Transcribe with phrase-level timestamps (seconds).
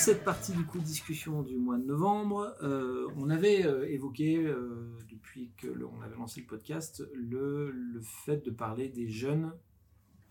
[0.00, 4.38] cette partie du coup de discussion du mois de novembre, euh, on avait euh, évoqué
[4.38, 9.52] euh, depuis que le- on avait lancé le podcast le fait de parler des jeunes.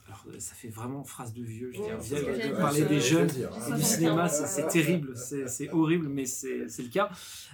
[0.09, 2.99] Alors ça fait vraiment phrase de vieux, je veux Ouais, ce que de parler des
[2.99, 3.27] jeunes.
[3.27, 3.75] dire, et hein.
[3.75, 7.09] du cinéma, c'est terrible, c'est horrible, mais c'est le cas.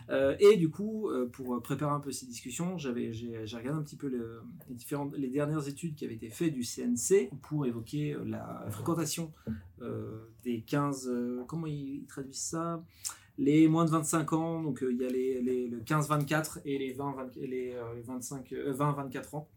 [0.09, 3.83] Euh, et du coup, euh, pour préparer un peu ces discussions, j'avais j'ai regardé un
[3.83, 7.65] petit peu le- les différentes les dernières études qui avaient été faites du CNC pour
[7.65, 9.33] évoquer euh, la fréquentation
[9.81, 12.81] euh, des 15 euh, comment ils traduisent ça?
[13.37, 16.77] Les moins de 25 ans donc euh, il y a les, les- le 15-24 et
[16.77, 19.49] les 20 20 et les, euh, les 25 euh, 20-24 ans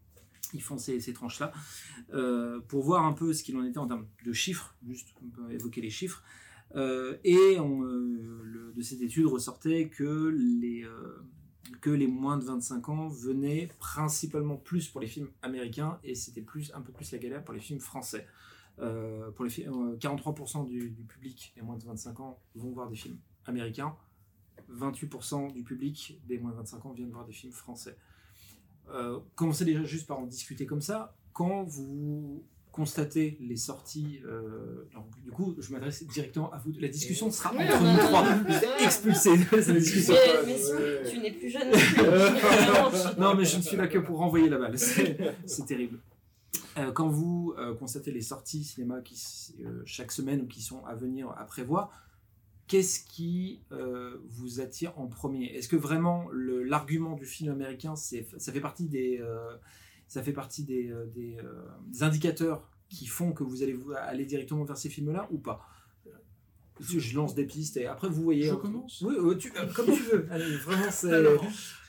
[0.53, 1.51] ils font ces, ces tranches là
[2.67, 5.13] pour voir un peu ce qu'il en était en termes de chiffres juste
[5.51, 6.23] évoquer les chiffres
[6.75, 10.27] euh, et euh, de cette étude ressortait que
[10.61, 16.41] les, euh, moins de 25 ans venaient principalement plus pour les films américains et c'était
[16.41, 18.27] plus, un peu plus la galère pour les films français.
[18.79, 22.71] Euh, pour les fi- euh, 43% du, du public des moins de 25 ans vont
[22.71, 23.95] voir des films américains,
[24.69, 27.97] 28% du public des moins de 25 ans viennent voir des films français.
[28.93, 31.15] Euh, commencez déjà juste par en discuter comme ça.
[31.33, 36.71] Quand vous constatez les sorties, euh, alors, du coup, je m'adresse directement à vous.
[36.79, 38.25] La discussion sera entre nous trois.
[38.81, 39.31] Expulsé.
[39.49, 40.13] C'est la discussion.
[40.13, 41.71] Mais, mais si, tu n'es plus jeune.
[43.17, 44.77] Non, mais je ne suis là que pour renvoyer la balle.
[44.77, 45.99] C'est terrible.
[46.77, 49.21] Euh, quand vous euh, constatez les sorties cinéma qui,
[49.85, 51.91] chaque semaine ou qui sont à venir à prévoir,
[52.69, 55.47] qu'est-ce qui euh, vous attire en premier?
[55.47, 59.57] Est-ce que vraiment l'argument du film américain, ça fait partie des, euh,
[60.07, 61.05] ça fait partie des, euh,
[62.01, 65.67] indicateurs qui font que vous allez vous- aller directement vers ces films-là ou pas?
[66.79, 68.47] Je lance des pistes et après vous voyez.
[68.49, 70.27] Je commence Oui, euh, tu- euh, comme tu veux.
[70.31, 71.11] Allez, vraiment, c'est.
[71.13, 71.43] Alors,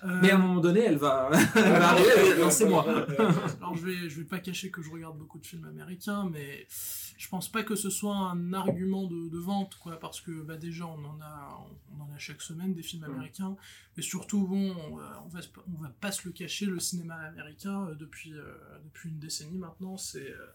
[0.04, 2.36] euh, Mais à un moment donné, elle va, elle va arriver.
[2.40, 2.84] Lancez-moi.
[3.60, 6.66] Alors je vais, je vais pas cacher que je regarde beaucoup de films américains, mais
[7.18, 10.56] je pense pas que ce soit un argument de, de vente, quoi, parce que bah,
[10.56, 11.58] déjà on en a,
[11.96, 13.12] on en a chaque semaine des films Mm.
[13.12, 13.56] américains,
[13.98, 16.80] et surtout bon, on va, on va, se- on va pas se le cacher, le
[16.80, 20.46] cinéma américain depuis, euh, depuis une décennie maintenant, c'est euh,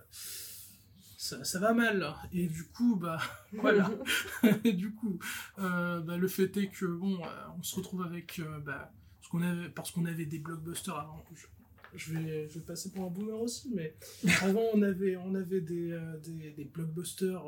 [1.26, 3.20] ça, ça va mal, et du coup bah
[3.54, 3.90] voilà,
[4.64, 5.18] et du coup
[5.60, 7.28] euh, bah, le fait est que bon, euh,
[7.58, 11.26] on se retrouve avec euh, bah, parce qu'on avait, parce qu'on avait des blockbusters avant.
[11.34, 11.48] Je,
[11.96, 13.96] je vais, je vais passer pour un boomer aussi, mais
[14.42, 17.44] avant on avait, on avait des, euh, des, des blockbusters,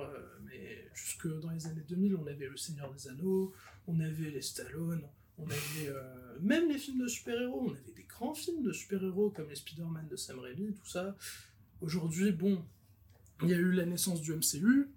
[0.46, 3.54] mais jusque dans les années 2000, on avait Le Seigneur des Anneaux,
[3.88, 5.04] on avait les Stallone,
[5.38, 9.30] on avait euh, même les films de super-héros, on avait des grands films de super-héros
[9.30, 11.16] comme les Spider-Man de Sam Raimi, tout ça.
[11.82, 12.66] Aujourd'hui, bon,
[13.44, 14.90] il y a eu la naissance du MCU,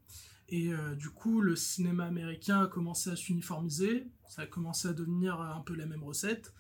[0.49, 4.93] et euh, du coup, le cinéma américain a commencé à s'uniformiser, ça a commencé à
[4.93, 6.53] devenir un peu la même recette.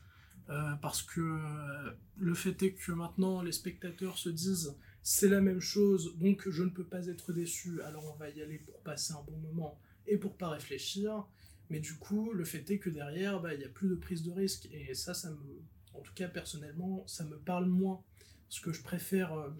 [0.50, 5.40] Euh, parce que euh, le fait est que maintenant les spectateurs se disent c'est la
[5.40, 8.80] même chose, donc je ne peux pas être déçu, alors on va y aller pour
[8.80, 11.24] passer un bon moment et pour pas réfléchir.
[11.68, 14.24] Mais du coup, le fait est que derrière, bah, il n'y a plus de prise
[14.24, 14.68] de risque.
[14.72, 15.62] Et ça, ça me,
[15.94, 18.02] en tout cas personnellement, ça me parle moins.
[18.48, 19.50] Parce que je préfère euh,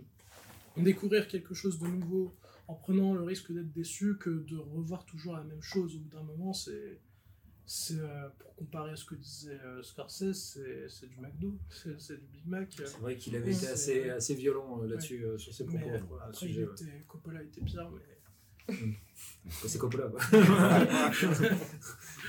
[0.77, 2.35] découvrir quelque chose de nouveau
[2.69, 5.97] en prenant le risque d'être déçu que de revoir toujours la même chose.
[5.97, 7.01] Au bout d'un moment, c'est
[7.67, 12.01] c'est euh, pour comparer à ce que disait euh, Scorsese, c'est c'est du McDo, c'est
[12.01, 12.69] c'est du Big Mac.
[12.73, 15.87] C'est vrai qu'il avait été assez, assez violent euh, là-dessus, euh, sur ses propos.
[15.87, 16.73] Mais, euh, quoi, après, il sujet, ouais.
[16.73, 18.03] était, Coppola était pire, mais
[18.67, 20.09] Quoi, C'est Coppola.
[20.09, 20.21] quoi.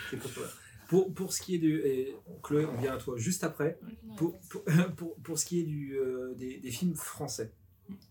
[0.09, 0.47] C'est Coppola.
[0.87, 1.79] Pour, pour ce qui est du.
[1.79, 3.79] et Chloé, on vient à toi juste après.
[4.17, 4.63] Pour, pour,
[4.97, 7.53] pour, pour ce qui est du, euh, des, des films français,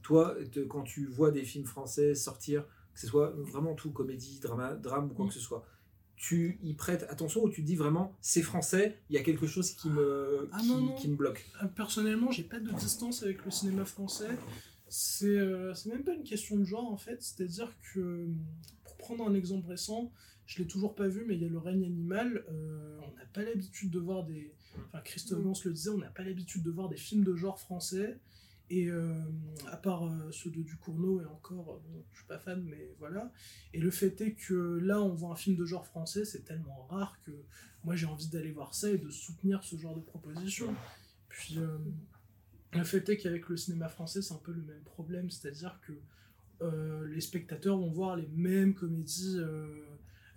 [0.02, 2.64] toi, te- quand tu vois des films français sortir,
[2.94, 5.28] que ce soit vraiment tout, comédie, drama, drame ou quoi Mm.
[5.28, 5.64] que ce soit,
[6.16, 9.46] tu y prêtes attention ou tu te dis vraiment, c'est français, il y a quelque
[9.46, 10.94] chose qui me, Ah qui, non, non.
[10.96, 11.46] qui me bloque?
[11.62, 14.28] Euh, Personnellement, j'ai pas de distance avec le cinéma français.
[14.88, 17.22] C'est euh, même pas une question de genre en fait.
[17.22, 18.26] C'est-à-dire que,
[18.84, 20.12] pour prendre un exemple récent,
[20.46, 22.44] je l'ai toujours pas vu, mais il y a le règne animal.
[22.50, 24.52] euh, on n'a pas l'habitude de voir des.
[24.88, 27.58] Enfin, Christophe Gans le disait, on n'a pas l'habitude de voir des films de genre
[27.58, 28.18] français.
[28.72, 29.12] Et euh,
[29.66, 32.94] à part euh, ceux de Ducournau et encore, euh, bon, je suis pas fan, mais
[33.00, 33.32] voilà.
[33.74, 36.86] Et le fait est que là, on voit un film de genre français, c'est tellement
[36.88, 37.32] rare que
[37.82, 40.72] moi j'ai envie d'aller voir ça et de soutenir ce genre de proposition.
[41.28, 41.58] Puis
[42.72, 45.92] le fait est qu'avec le cinéma français, c'est un peu le même problème, c'est-à-dire que
[47.06, 49.38] les spectateurs vont voir les mêmes comédies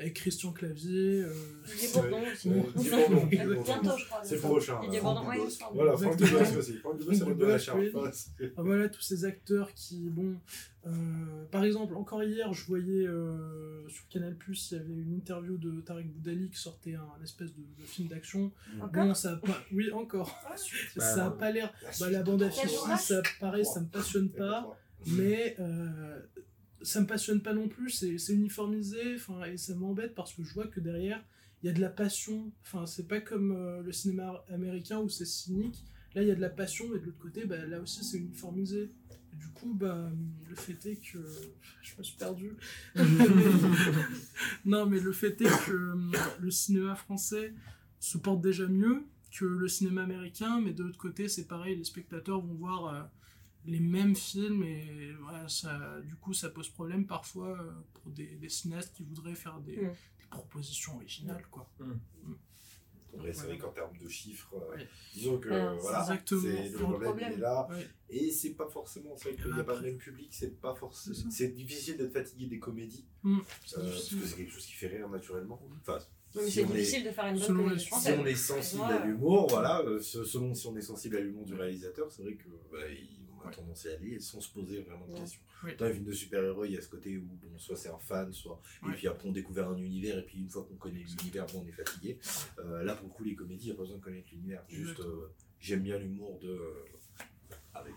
[0.03, 1.21] avec Christian Clavier.
[1.23, 1.33] euh,
[1.65, 2.49] Didier Bourdon aussi.
[2.49, 4.21] Bientôt, je crois.
[4.23, 4.79] C'est le prochain.
[4.81, 5.75] Didier Bourdon, semble.
[5.75, 6.17] Voilà, Franck.
[6.17, 6.73] Dubosc aussi.
[6.77, 7.59] Franck Dubosc, c'est le de la oui.
[7.61, 7.85] charge.
[8.57, 10.35] Ah, voilà, tous ces acteurs qui, bon,
[10.85, 10.91] euh,
[11.51, 15.81] par exemple, encore hier, je voyais euh, sur Canal+, il y avait une interview de
[15.81, 18.51] Tarek Boudali qui sortait un, espèce de, de film d'action.
[18.81, 19.57] Encore Bon, ça a pas...
[19.71, 20.37] Oui, encore.
[20.97, 21.73] ça a Bah, pas l'air...
[21.99, 24.77] Bah, la bande affiche, Quel ça, pareil, ça me passionne pas.
[25.05, 26.19] Mais euh,
[26.83, 30.53] ça me passionne pas non plus, c'est uniformisé, enfin, et ça m'embête parce que je
[30.53, 31.23] vois que derrière,
[31.61, 32.51] il y a de la passion.
[32.61, 35.83] Enfin, c'est pas comme euh, le cinéma américain où c'est cynique.
[36.13, 38.17] Là, il y a de la passion, mais de l'autre côté, bah, là aussi, c'est
[38.17, 38.91] uniformisé.
[39.31, 40.11] Et du coup, bah,
[40.47, 41.19] le fait est que.
[41.81, 42.51] Je me suis perdu.
[44.65, 47.53] non, mais le fait est que euh, le cinéma français
[47.99, 51.83] se porte déjà mieux que le cinéma américain, mais de l'autre côté, c'est pareil, les
[51.83, 53.01] spectateurs vont voir euh,
[53.65, 58.35] les mêmes films et voilà, ça, du coup, ça pose problème parfois euh, pour des,
[58.35, 59.89] des cinéastes qui voudraient faire des, Mm.
[60.19, 61.69] des propositions originales, quoi.
[63.15, 64.87] Après, c'est vrai qu'en termes de chiffres, euh, Ouais.
[65.13, 65.49] disons que
[65.79, 67.29] voilà, c'est le problème, problème.
[67.31, 67.67] il est là.
[67.69, 67.87] Ouais.
[68.09, 70.73] Et c'est pas forcément, c'est vrai qu'il n'y a pas le même public, c'est pas
[70.73, 71.15] forcément.
[71.29, 73.41] C'est difficile d'être fatigué des comédies, Mm, euh,
[73.75, 74.19] parce difficile.
[74.19, 75.61] que c'est quelque chose qui fait rire naturellement.
[75.81, 75.99] Enfin,
[76.35, 78.35] Oui, si c'est on est- difficile de faire une bonne Selon les- si on est
[78.35, 82.23] sensible à l'humour, voilà, se- selon si on est sensible à l'humour du réalisateur, c'est
[82.23, 83.55] vrai que bah, il- a Ouais.
[83.55, 85.19] tendance à y aller sans se poser vraiment de Ouais.
[85.19, 85.41] questions.
[85.63, 85.75] Oui.
[85.77, 87.97] Dans les films de super-héros, il y a ce côté où bon, soit c'est un
[87.99, 88.93] fan, soit et Ouais.
[88.95, 91.67] puis après on découvre un univers et puis une fois qu'on connaît l'univers, bon, on
[91.67, 92.19] est fatigué.
[92.59, 94.63] Euh, là pour le coup les comédies, il n'y a pas besoin de connaître l'univers.
[94.67, 95.27] Juste euh,
[95.59, 96.85] j'aime bien l'humour de euh,
[97.73, 97.93] avec.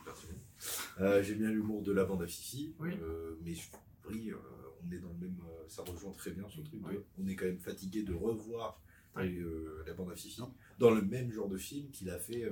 [1.01, 2.91] Euh, j'aime bien l'humour de la bande à Fifi, Oui.
[3.03, 3.69] euh, mais je
[4.03, 4.37] prie, euh,
[4.87, 5.37] on est dans le même,
[5.69, 6.81] ça rejoint très bien ce truc.
[6.83, 8.81] de- on est quand même fatigué de revoir
[9.23, 9.39] Oui.
[9.39, 10.41] euh, la bande à Fifi
[10.79, 12.51] dans le même genre de film qu'il a fait, euh,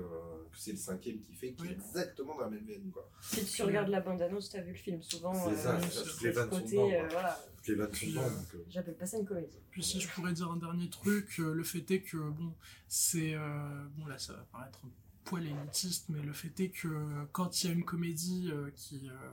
[0.51, 2.91] que c'est le cinquième qu'il fait, qui est exactement dans la même veine.
[2.91, 3.11] Quoi.
[3.21, 5.35] Si tu regardes la bande-annonce, t'as vu le film souvent.
[5.35, 6.91] C'est ça, euh, c'est ça, sur toutes les ce vannes sont côté, dedans.
[6.93, 7.45] euh, voilà.
[7.57, 8.23] Toutes les vannes sont Puis, dedans.
[8.23, 9.59] euh, donc, euh, J'appelle pas ça une comédie.
[9.71, 12.55] Puis si je pourrais dire un dernier truc, euh, le fait est que, bon,
[12.89, 13.35] c'est...
[13.35, 14.91] euh, bon, là, ça va paraître un
[15.25, 16.89] poil élitiste, mais le fait est que
[17.33, 19.09] quand il y a une comédie euh, qui...
[19.09, 19.31] euh,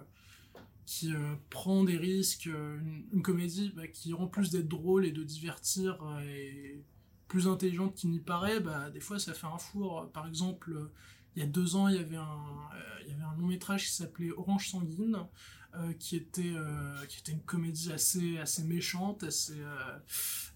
[0.87, 5.05] qui euh, prend des risques, euh, une, une comédie bah, qui, en plus d'être drôle
[5.05, 6.81] et de divertir, euh, est
[7.31, 10.11] plus intelligente qu'il n'y paraît, bah, des fois ça fait un four.
[10.11, 10.91] Par exemple, euh,
[11.35, 12.21] il y a deux ans, il y avait un,
[12.75, 15.17] euh, il y avait un long métrage qui s'appelait Orange Sanguine,
[15.75, 19.61] euh, qui, était, euh, qui était une comédie assez, assez méchante, assez,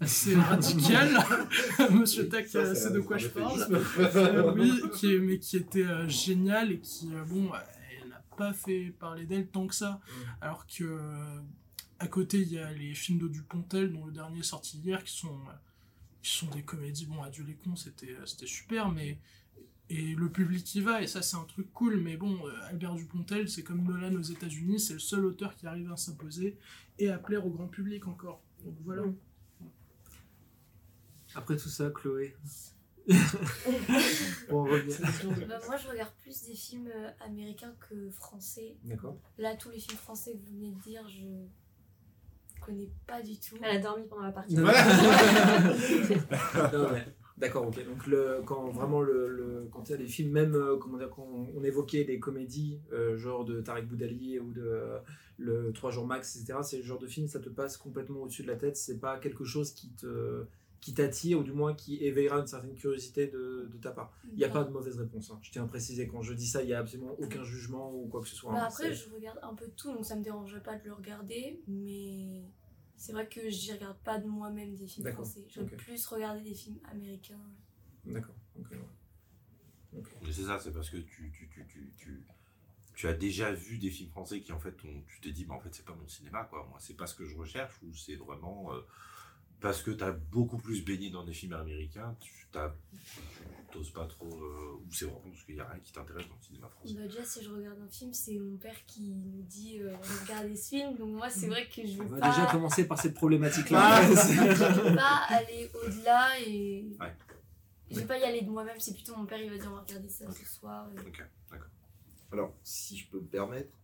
[0.01, 1.15] assez radicale.
[1.91, 3.61] Monsieur Tac ça, sait de quoi je parle.
[3.71, 4.53] euphémisme.
[4.57, 7.57] Oui, qui est- mais qui était génial et qui, bon, euh,
[8.01, 10.01] elle n'a pas fait parler d'elle tant que ça.
[10.41, 10.99] Alors que,
[11.99, 15.01] à côté, il y a les films de Dupontel, dont le dernier est sorti hier,
[15.05, 15.39] qui sont,
[16.25, 17.05] qui sont des comédies.
[17.05, 19.19] Bon, Adieu les cons, c'était euh, c'était super, mais.
[19.87, 22.95] Et le public y va, et ça, c'est un truc cool, mais bon, euh, Albert
[22.95, 26.57] Dupontel, c'est comme Nolan aux États-Unis, c'est le seul auteur qui arrive à s'imposer
[26.97, 28.41] et à plaire au grand public encore.
[28.63, 29.03] Donc voilà.
[31.35, 32.35] Après tout ça, Chloé.
[34.49, 34.97] on revient.
[35.47, 38.77] Bah, moi, je regarde plus des films euh, américains que français.
[38.85, 39.19] D'accord.
[39.37, 41.27] Là, tous les films français que vous venez de dire, je
[42.65, 43.55] connais pas du tout.
[43.61, 44.55] Elle a dormi pendant la partie.
[47.37, 47.85] D'accord, ok.
[47.85, 50.97] Donc le, quand vraiment le, le- quand il y a des films, même euh, comment
[50.97, 54.99] dire, quand on évoquait des comédies euh, genre de Tarek Boudali ou de euh,
[55.37, 56.59] le 3 jours max, etc.
[56.63, 58.77] C'est le genre de film, ça te passe complètement au-dessus de la tête.
[58.77, 60.45] C'est pas quelque chose qui te
[60.85, 64.13] qui t'attire ou du moins qui éveillera une certaine curiosité de, de ta part.
[64.31, 65.31] Il n'y a pas de mauvaise réponse.
[65.31, 65.39] hein.
[65.41, 68.07] Je tiens à préciser quand je dis ça, il n'y a absolument aucun jugement ou
[68.07, 68.53] quoi que ce soit.
[68.53, 68.67] Bah hein.
[68.67, 71.59] après, C'est- je regarde un peu tout, donc ça me dérange pas de le regarder,
[71.67, 72.43] mais
[72.97, 75.43] c'est vrai que je regarde pas de moi-même des films français.
[75.49, 75.75] J'aime ok.
[75.75, 77.41] plus regarder des films américains.
[78.05, 78.35] D'accord.
[78.59, 78.77] ok, ouais.
[79.97, 80.07] Ok.
[80.21, 82.23] Mais c'est ça, c'est parce que tu, tu, tu, tu, tu,
[82.93, 85.55] tu as déjà vu des films français qui en fait, ont- tu t'es dit, mais
[85.55, 86.63] en fait, c'est pas mon cinéma, quoi.
[86.69, 88.81] Moi, c'est pas ce que je recherche, ou c'est vraiment euh,
[89.61, 92.31] parce que tu as beaucoup plus baigné dans des films américains, tu
[93.71, 96.35] t'oses pas trop, euh, ou c'est vraiment parce qu'il y a rien qui t'intéresse dans
[96.35, 96.93] le cinéma français.
[96.93, 100.55] Bah, déjà, si je regarde un film, c'est mon père qui nous dit euh, regardez
[100.55, 103.01] ce film, donc moi, c'est vrai que je On veux va pas, déjà commencer par
[103.01, 104.01] cette problématique-là.
[104.07, 107.13] je veux pas aller au-delà et Ouais.
[107.91, 108.79] je vais pas y aller de moi-même.
[108.79, 110.35] C'est plutôt mon père, il va dire on va regarder ça Ok.
[110.37, 110.87] ce soir.
[110.95, 111.21] et- Ok,
[111.51, 111.67] d'accord.
[112.31, 113.77] Alors, si je peux me permettre,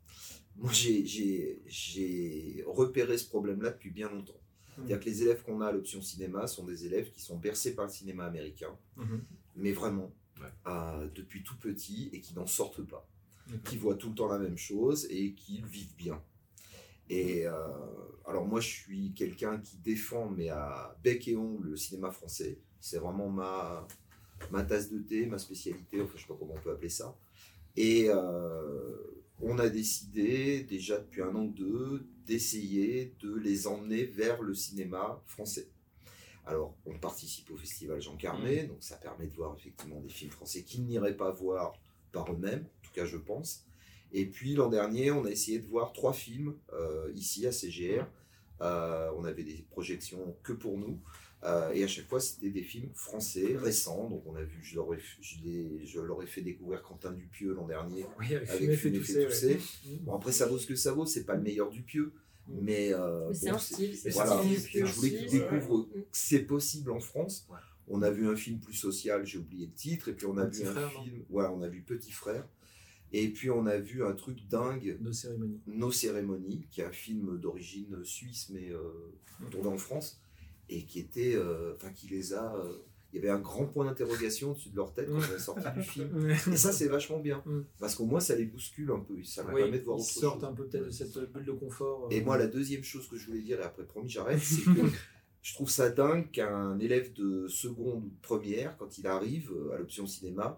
[0.56, 4.40] moi j'ai- j'ai j'ai repéré ce problème-là depuis bien longtemps.
[4.88, 7.76] C'est-à-dire que les élèves qu'on a à l'option cinéma sont des élèves qui sont bercés
[7.76, 9.22] par le cinéma américain, Mhm.
[9.56, 10.48] mais vraiment, Ouais.
[10.68, 13.08] euh, depuis tout petit, et qui n'en sortent pas.
[13.66, 16.22] Qui voient tout le temps la même chose et qui le vivent bien.
[17.10, 17.54] Et euh,
[18.26, 22.60] alors moi je suis quelqu'un qui défend, mais à bec et ongle, le cinéma français.
[22.80, 23.86] C'est vraiment ma,
[24.52, 27.18] ma tasse de thé, ma spécialité, enfin je sais pas comment on peut appeler ça.
[27.76, 28.96] Et euh,
[29.42, 34.54] on a décidé, déjà depuis un an ou deux, d'essayer de les emmener vers le
[34.54, 35.68] cinéma français.
[36.46, 40.32] Alors, on participe au festival Jean Carmet, donc ça permet de voir effectivement des films
[40.32, 41.74] français qu'ils n'iraient pas voir
[42.12, 43.66] par eux-mêmes, en tout cas je pense.
[44.12, 48.06] Et puis l'an dernier, on a essayé de voir trois films euh, ici à CGR.
[48.62, 51.00] Euh, on avait des projections que pour nous.
[51.44, 54.08] Euh, et à chaque fois, c'était des films français récents.
[54.10, 55.00] Donc, on a vu, je leur ai,
[55.84, 59.14] je leur ai fait découvrir Quentin Dupieux l'an dernier Oui, avec avec Fumer fait tousser.
[59.14, 59.48] fait tousser.
[59.90, 60.00] ouais.
[60.02, 62.14] Bon, après, ça vaut ce que ça vaut, c'est pas le meilleur du pieux,
[62.48, 65.50] Mais, euh, Mais c'est bon, un style, c'est voilà, un style, je voulais qu'ils ouais.
[65.50, 67.48] découvrent que c'est possible en France.
[67.50, 67.58] Ouais.
[67.88, 70.46] On a vu un film plus social, j'ai oublié le titre, et puis on a
[70.46, 72.48] Petit vu un Frère, film, voilà, on a vu Petit Frère,
[73.14, 75.60] et puis on a vu un truc dingue, Nos cérémonies.
[75.66, 79.12] Nos cérémonies, qui est un film d'origine suisse mais euh,
[79.50, 80.22] tourné en France,
[80.72, 82.78] et qui était, euh, enfin qui les a, euh,
[83.14, 85.66] il y avait un grand point d'interrogation au-dessus de leur tête quand on est sorti
[85.76, 86.30] du film.
[86.30, 87.44] Et ça, c'est vachement bien.
[87.78, 89.22] Parce qu'au moins, ça les bouscule un peu.
[89.24, 90.50] Ça leur Oui, permet de voir ils autre sortent chose.
[90.50, 92.08] un peu peut-être de cette bulle de confort.
[92.10, 94.64] Et euh, moi, la deuxième chose que je voulais dire, et après, promis, j'arrête, c'est
[94.64, 94.88] que
[95.42, 99.78] je trouve ça dingue qu'un élève de seconde ou de première, quand il arrive à
[99.78, 100.58] l'option cinéma,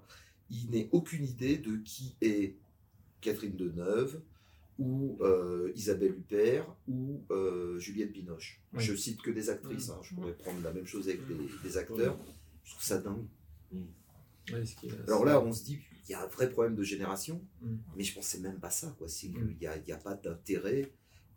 [0.51, 2.55] il n'ait aucune idée de qui est
[3.21, 4.21] Catherine Deneuve
[4.79, 8.61] ou euh, Isabelle Huppert ou euh, Juliette Binoche.
[8.73, 8.83] Oui.
[8.83, 9.91] Je cite que des actrices, Mm.
[9.91, 11.37] hein, je pourrais prendre la même chose avec Mm.
[11.37, 12.17] des, des acteurs.
[12.63, 13.25] Je trouve ça dingue.
[14.51, 16.75] ouais, ce qui est- Alors là, on se dit qu'il y a un vrai problème
[16.75, 17.75] de génération, Mm.
[17.97, 18.93] mais je c'est même pas ça.
[18.97, 19.07] quoi.
[19.07, 19.33] C'est Mm.
[19.33, 20.91] qu'il n'y il a pas d'intérêt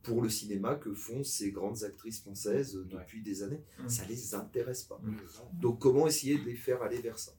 [0.07, 3.61] pour le cinéma que font ces grandes actrices françaises euh, depuis des années.
[3.81, 3.89] Mm.
[3.89, 5.01] Ça les intéresse pas.
[5.03, 5.17] Mm.
[5.61, 7.33] Donc comment essayer de les faire aller vers ça?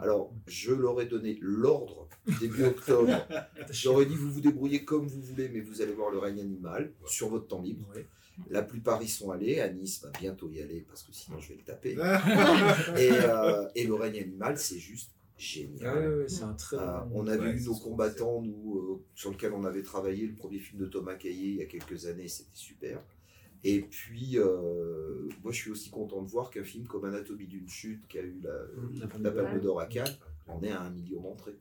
[0.00, 2.08] Alors, je leur ai donné l'ordre
[2.40, 3.10] début octobre.
[3.70, 6.92] J'aurais dit, vous vous débrouillez comme vous voulez, mais vous allez voir le règne animal
[7.06, 7.88] sur votre temps libre.
[7.94, 8.06] Ouais.
[8.50, 9.60] La plupart y sont allés.
[9.60, 11.92] À Nice va bientôt y aller parce que sinon je vais le taper.
[12.98, 15.10] Et, euh, et le règne animal, c'est juste
[15.42, 15.88] génial.
[15.88, 18.78] Ah ouais, ouais, c'est un très Euh, on a Ouais, vu c'est nos combattants, nous,
[18.78, 21.66] euh, sur lequel on avait travaillé, le premier film de Thomas Caillé il y a
[21.66, 23.02] quelques années, c'était super.
[23.64, 27.68] Et puis, euh, moi je suis aussi content de voir qu'un film comme Anatomie d'une
[27.68, 28.50] chute, qui a eu la,
[29.00, 29.44] La Palme la d'Or.
[29.44, 30.16] Palme d'Or à Cannes,
[30.48, 31.56] en est à un million d'entrées.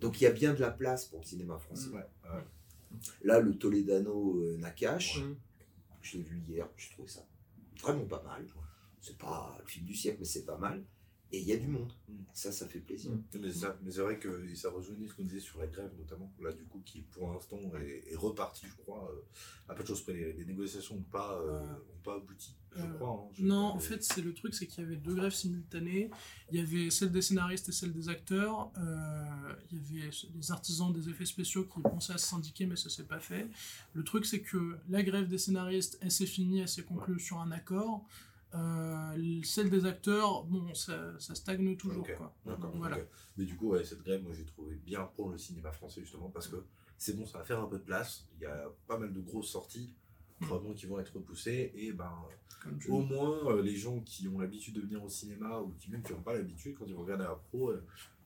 [0.00, 1.90] Donc il y a bien de la place pour le cinéma français.
[3.22, 5.22] Là, le Toledano euh, Nakash,
[6.02, 7.24] je l'ai vu hier, je trouvais ça
[7.80, 8.44] vraiment pas mal.
[9.00, 10.82] C'est pas le film du siècle, mais c'est pas mal.
[11.30, 11.92] Et il y a du monde.
[12.08, 12.12] Mm.
[12.32, 13.10] Ça, ça fait plaisir.
[13.10, 13.22] Mm.
[13.40, 16.32] Mais, ça- mais c'est vrai que ça rejoignait ce qu'on disait sur la grève notamment,
[16.40, 19.20] là du coup qui pour l'instant est, est reparti je crois, euh,
[19.68, 22.80] à peu de choses près, les, les négociations n'ont pas, euh, ont pas abouti, je
[22.82, 23.10] Euh, crois.
[23.28, 23.30] hein.
[23.34, 26.08] Je- Non, en mais- fait, c'est le truc, c'est qu'il y avait deux grèves simultanées.
[26.50, 28.70] Il y avait celle des scénaristes et celle des acteurs.
[28.78, 32.76] Euh, il y avait les artisans des effets spéciaux qui pensaient à se syndiquer, mais
[32.76, 33.48] ça s'est pas fait.
[33.92, 37.38] Le truc, c'est que la grève des scénaristes, elle s'est finie, elle s'est conclue sur
[37.38, 38.06] un accord.
[38.54, 42.34] Euh, celle des acteurs, bon, ça, ça stagne toujours, quoi.
[42.78, 42.96] Voilà.
[43.36, 46.30] Mais du coup, ouais, cette grève, moi j'ai trouvé bien pour le cinéma français justement
[46.30, 46.56] parce que
[46.96, 48.26] c'est bon, ça va faire un peu de place.
[48.36, 49.92] Il y a pas mal de grosses sorties,
[50.40, 52.12] probablement qui vont être repoussées et ben
[52.62, 55.90] Comme au moins euh, les gens qui ont l'habitude de venir au cinéma ou qui
[55.90, 57.84] même qui n'ont pas l'habitude quand ils vont regarder un pro euh,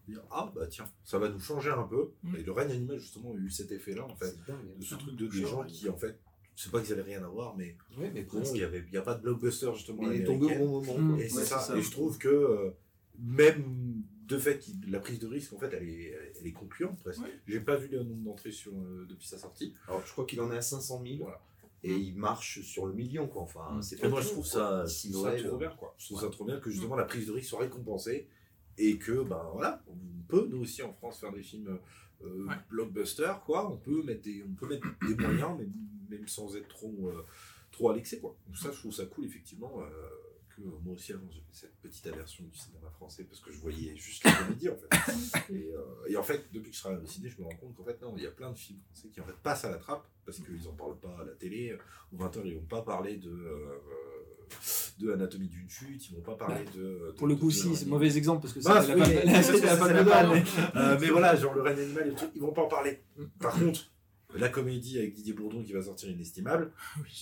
[0.09, 2.37] dire ah bah tiens ça va nous changer un peu Mm.
[2.37, 4.57] et le règne animal justement a eu cet effet là en fait dingue.
[4.71, 4.79] hein.
[4.79, 6.19] de ce truc de des gens qui en fait
[6.65, 8.95] c'est pas qu'ils avaient rien à voir mais Ouais, mais bon, il y avait il
[8.95, 10.99] y a pas de blockbuster justement Mais il est tombé au bon moment.
[11.17, 11.21] Mm.
[11.21, 11.77] Et c'est Ouais, ça.
[11.77, 12.71] Et je trouve que euh,
[13.19, 17.21] même de fait, la prise de risque, en fait, elle est, elle est concluante presque.
[17.23, 17.33] Ouais.
[17.47, 19.75] J'ai pas vu le nombre d'entrées sur, euh, depuis sa sortie.
[19.89, 21.19] Alors, je crois qu'il en est à 500 000.
[21.21, 21.41] Voilà.
[21.85, 23.43] Et il marche sur le million, quoi.
[23.43, 23.83] Enfin, Mm.
[23.83, 25.27] c'est pas moi, je trouve ça, je trop
[25.57, 25.95] euh, bien, quoi.
[25.99, 28.29] Je trouve ça trop bien que justement la prise de risque soit récompensée
[28.79, 31.79] et que, ben voilà, on peut nous aussi en France faire des films
[32.25, 32.55] euh, Ouais.
[32.71, 33.71] blockbusters, quoi.
[33.71, 35.73] On peut mettre des, on peut mettre des moyens, même,
[36.13, 37.25] même sans être trop, euh,
[37.71, 38.37] trop à l'excès, quoi.
[38.47, 39.81] Donc ça, je trouve ça cool, effectivement.
[39.81, 39.89] euh,
[40.55, 43.97] que moi aussi avant j'avais cette petite aversion du cinéma français parce que je voyais
[43.97, 47.07] juste la comédie en fait et, euh, et en fait depuis que je travaille au
[47.07, 49.09] ciné je me rends compte qu'en fait non il y a plein de films français
[49.09, 51.75] qui en fait passent à la trappe parce qu'ils en parlent pas à la télé
[52.13, 53.79] ou 20h ils vont pas parler de euh,
[54.99, 57.87] de Anatomie d'une chute ils vont pas parler de, de- Pour le coup, si, c'est
[57.87, 59.77] mauvais exemple parce que Bah, c'est oui, la c'est la
[60.35, 60.43] mais-
[60.77, 63.03] Euh, mais voilà, genre le règne animal et le truc, ils vont pas en parler.
[63.41, 63.91] Par contre,
[64.37, 66.73] la comédie avec Didier Bourdon qui va sortir Inestimable,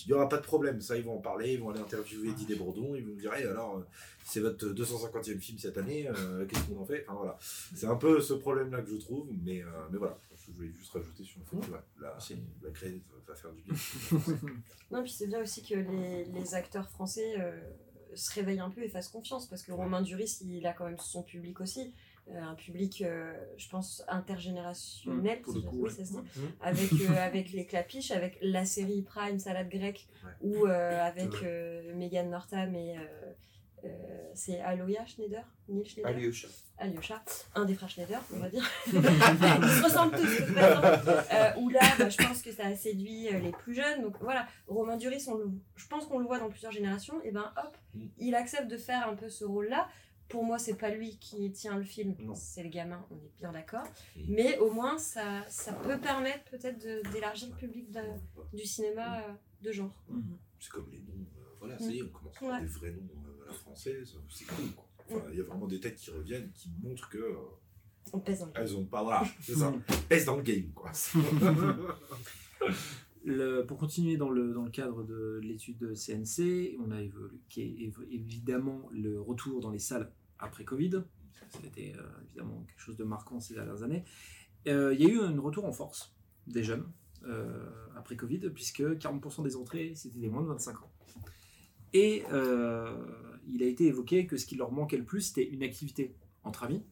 [0.05, 0.81] il n'y aura pas de problème.
[0.81, 3.31] Ça, ils vont en parler, ils vont aller interviewer Didier Bourdon, ils vont me dire,
[3.31, 3.83] alors,
[4.23, 7.05] c'est votre 250e film cette année, euh, qu'est-ce qu'on en fait?
[7.07, 7.37] Enfin voilà.
[7.41, 10.17] C'est un peu ce problème-là que je trouve, mais, euh, mais voilà.
[10.47, 12.17] Je voulais juste rajouter sur le fait que ouais, la,
[12.63, 13.75] la grève va faire du bien.
[14.91, 17.51] Non, puis c'est bien aussi que les, les acteurs français euh,
[18.15, 20.97] se réveillent un peu et fassent confiance parce que Romain Duris, il a quand même
[20.99, 21.93] son public aussi.
[22.29, 25.89] Euh, un public, euh, je pense, intergénérationnel, Mmh, pour si le je- coup, oui, ouais.
[25.89, 26.17] ça se dit.
[26.19, 26.41] Mmh.
[26.61, 30.07] avec, euh, avec les clapiches, avec la série Prime Salade grecque,
[30.41, 31.31] ou avec
[31.95, 32.95] Megan Northam et.
[32.97, 33.33] euh,
[34.35, 35.43] c'est Aloya Schneider?
[35.67, 36.09] Neil Schneider?
[36.11, 36.47] Alyosha.
[36.77, 37.21] Alyosha,
[37.55, 38.63] un des frères Schneider, on va dire.
[38.87, 40.41] Ils se ressemblent tous.
[40.41, 44.03] Euh, où là, bah, je pense que ça a séduit les plus jeunes.
[44.03, 47.19] Donc voilà, Romain Duris, on le, je pense qu'on le voit dans plusieurs générations.
[47.23, 48.05] Et ben hop, Mm.
[48.19, 49.87] il accepte de faire un peu ce rôle-là.
[50.31, 53.51] Pour moi, c'est pas lui qui tient le film, c'est le gamin, on est bien
[53.51, 53.83] d'accord.
[54.15, 54.21] Mm.
[54.29, 56.79] Mais au moins, ça, ça peut permettre peut-être
[57.11, 57.99] d'élargir le public de-
[58.57, 59.93] du cinéma euh, de genre.
[60.59, 62.65] C'est comme les noms, euh, voilà, ça y est, on commence à avoir Ouais.
[62.67, 64.71] des vrais noms euh, à la française, c'est cool.
[64.75, 64.85] quoi.
[65.09, 67.17] Enfin, Il y a vraiment des têtes qui reviennent, qui montrent que.
[67.17, 67.35] euh,
[68.13, 69.73] On pèse dans le Elles ont pas, voilà, c'est ça.
[70.09, 70.91] Pèse dans le game, quoi.
[73.23, 77.61] Le- pour continuer dans le, dans le cadre de l'étude de CNC, on a évoqué
[77.79, 80.11] évo- évidemment le retour dans les salles
[80.41, 81.01] après Covid.
[81.49, 84.03] Ça a été euh, évidemment quelque chose de marquant ces dernières années.
[84.67, 86.13] Euh, il y a eu un retour en force
[86.47, 86.85] des jeunes
[87.25, 87.67] euh,
[87.97, 90.91] après Covid, puisque 40% des entrées, c'était des moins de 25 ans.
[91.93, 92.95] Et euh,
[93.47, 96.63] il a été évoqué que ce qui leur manquait le plus, c'était une activité entre
[96.63, 96.83] amis,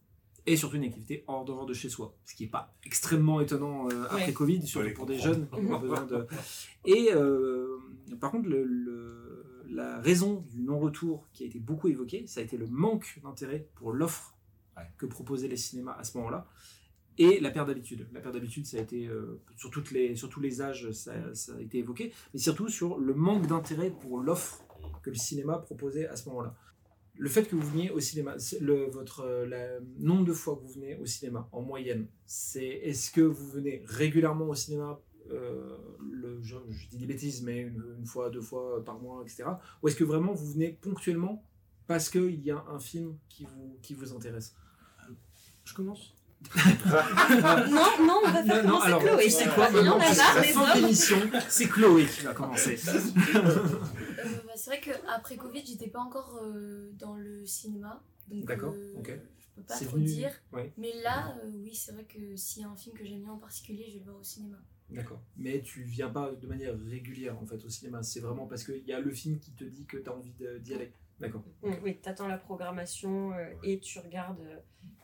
[0.45, 3.87] et surtout une activité hors dehors de chez soi, ce qui n'est pas extrêmement étonnant
[3.89, 4.33] euh, après Ouais.
[4.33, 6.25] Covid, surtout pour des jeunes qui ont besoin de...
[6.85, 7.77] Et euh,
[8.19, 9.28] par contre, le- le-
[9.69, 13.67] la raison du non-retour qui a été beaucoup évoquée, ça a été le manque d'intérêt
[13.75, 14.35] pour l'offre
[14.77, 14.83] Ouais.
[14.97, 16.47] que proposaient les cinémas à ce moment-là,
[17.17, 18.07] et la perte d'habitude.
[18.13, 21.11] La perte d'habitude, ça a été, euh, sur, toutes les, sur tous les âges, ça,
[21.35, 24.63] ça a été évoqué, mais surtout sur le manque d'intérêt pour l'offre
[25.03, 26.55] que le cinéma proposait à ce moment-là.
[27.17, 30.61] Le fait que vous veniez au cinéma, le, votre euh, la- nombre de fois que
[30.61, 34.97] vous venez au cinéma en moyenne, c'est est-ce que vous venez régulièrement au cinéma
[35.29, 39.45] le, je, je dis des bêtises, mais une, une fois, deux fois par mois, etc.
[39.81, 41.43] Ou est-ce que vraiment vous venez ponctuellement
[41.87, 44.55] parce qu'il y a un film qui vous, qui vous intéresse?
[45.63, 46.13] Je commence
[46.55, 49.23] Non, non, on va faire Non, non, commencer alors, Chloé.
[49.25, 51.17] tu sais quoi, la fin de l'émission,
[51.49, 52.79] c'est Chloé qui va commencer.
[52.87, 52.99] Euh,
[53.35, 58.01] bah, c'est vrai qu'après Covid, j'étais pas encore euh, dans le cinéma.
[58.29, 59.19] D'accord, euh, ok.
[59.59, 60.31] Peux pas trop venu- dire.
[60.53, 60.73] ouais.
[60.77, 63.31] Mais là, euh, oui, c'est vrai que s'il y a un film que j'aime bien
[63.33, 64.57] en particulier, je vais le voir au cinéma.
[64.89, 65.21] D'accord.
[65.37, 68.01] Mais tu viens pas de manière régulière en fait au cinéma.
[68.01, 70.33] C'est vraiment parce qu'il y a le film qui te dit que tu as envie
[70.61, 70.91] d'y aller.
[71.19, 71.43] D'accord.
[71.63, 74.55] Mm, Oui, tu attends la programmation euh, et tu regardes, euh,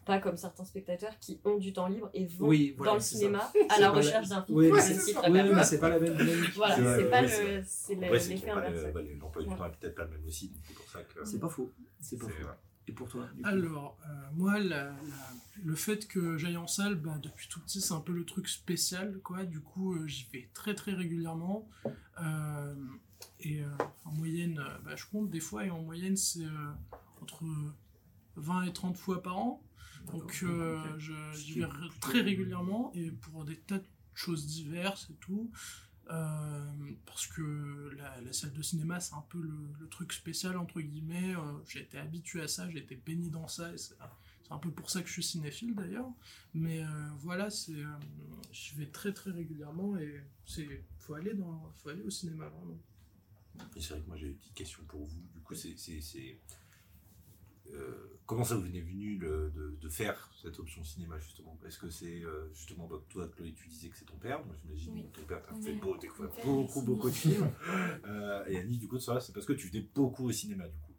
[0.06, 3.02] pas comme certains spectateurs qui ont du temps libre et vont Oui, voilà, dans le
[3.02, 3.76] cinéma ça.
[3.76, 4.58] à la recherche d'un film.
[4.58, 6.54] Oui, mais Le c'est est pas mais c'est pas la même dynamique.
[6.56, 8.84] Voilà, C'est pas ouais, le, c'est l'effet inverse.
[8.86, 11.04] le- bah, le- l'emploi du temps est peut-être pas le même aussi, c'est pour ça
[11.04, 11.26] que.
[11.26, 11.72] C'est pas faux.
[12.00, 12.48] C'est pas faux.
[12.88, 14.94] Et pour toi Alors, euh, moi, la- la-
[15.64, 18.48] le fait que j'aille en salle, bah, depuis tout petit, c'est un peu le truc
[18.48, 19.44] spécial, quoi.
[19.46, 21.68] Du coup, euh, j'y vais très très régulièrement.
[22.22, 22.76] Euh,
[23.40, 23.64] et
[24.06, 26.46] en moyenne, bah, je compte des fois, et en moyenne, c'est
[27.22, 27.44] entre
[28.36, 29.64] 20 et 30 fois par an.
[30.12, 30.32] Donc,
[31.34, 31.66] j'y vais
[32.02, 35.50] très régulièrement, et pour des tas de choses diverses et tout.
[36.12, 41.36] Euh, parce que la, salle de cinéma, c'est un peu le, truc spécial, entre guillemets.
[41.36, 43.96] Euh, j'ai été habitué à ça, j'ai été baigné dans ça, c'est
[44.52, 46.12] un peu pour ça que je suis cinéphile d'ailleurs.
[46.54, 46.88] Mais euh,
[47.20, 47.88] voilà, c'est, euh,
[48.52, 51.34] je vais très très régulièrement et c'est faut aller
[51.76, 52.78] faut aller au cinéma vraiment.
[53.76, 55.22] Et c'est vrai que moi j'ai une petite question pour vous.
[55.34, 56.40] Du coup, c'est- c'est,
[57.74, 61.58] euh, comment ça vous est venu le- de, de faire cette option cinéma justement?
[61.66, 64.46] Est-ce que c'est euh, justement donc, toi, Chloé, tu disais que c'est ton père?
[64.46, 65.06] Moi j'imagine Oui.
[65.12, 67.50] que ton père t'a fait beau, découvrir beaucoup, beaucoup de films.
[68.06, 70.78] Euh, et Annie, du coup, ça, c'est parce que tu venais beaucoup au cinéma du
[70.80, 70.92] coup.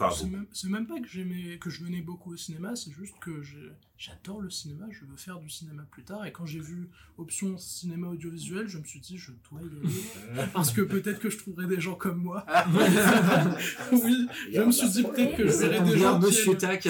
[0.00, 2.92] Enfin, c'est même, c'est même pas que j'aimais, que je venais beaucoup au cinéma, c'est
[2.92, 3.56] juste que je-
[3.96, 6.24] j'adore le cinéma, je veux faire du cinéma plus tard.
[6.24, 10.46] Et quand j'ai vu option cinéma audiovisuel, je me suis dit je dois y aller
[10.54, 12.46] parce que peut-être que je trouverai des gens comme moi.
[13.92, 16.84] oui, Il y je me suis dit peut-être que je verrai des gens Monsieur Tac.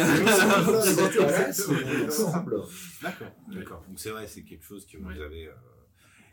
[3.02, 3.84] D'accord, d'accord.
[3.88, 5.46] Donc c'est vrai, c'est quelque chose que vous avez.
[5.48, 5.52] euh,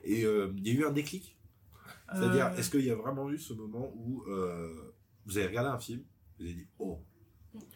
[0.03, 1.37] Et euh, il y a eu un déclic?
[2.13, 4.93] C'est-à-dire, Euh, est-ce qu'il y a vraiment eu ce moment où euh,
[5.25, 6.01] vous avez regardé un film,
[6.39, 6.99] vous avez dit Oh,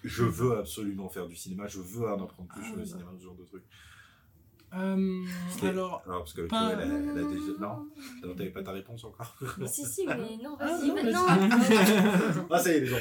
[0.03, 3.11] je veux absolument faire du cinéma, je veux en apprendre plus Ah, sur le cinéma,
[3.17, 3.63] ce genre de truc
[4.71, 5.25] euh,
[5.63, 7.53] alors, Alors, parce que pas- elle, a- elle a déjà.
[7.59, 7.87] Non
[8.23, 12.45] Non, t'avais pas ta réponse encore si, si, mais non, Ah, vas-y, non, maintenant.
[12.51, 12.97] Ah, ça y est, les gens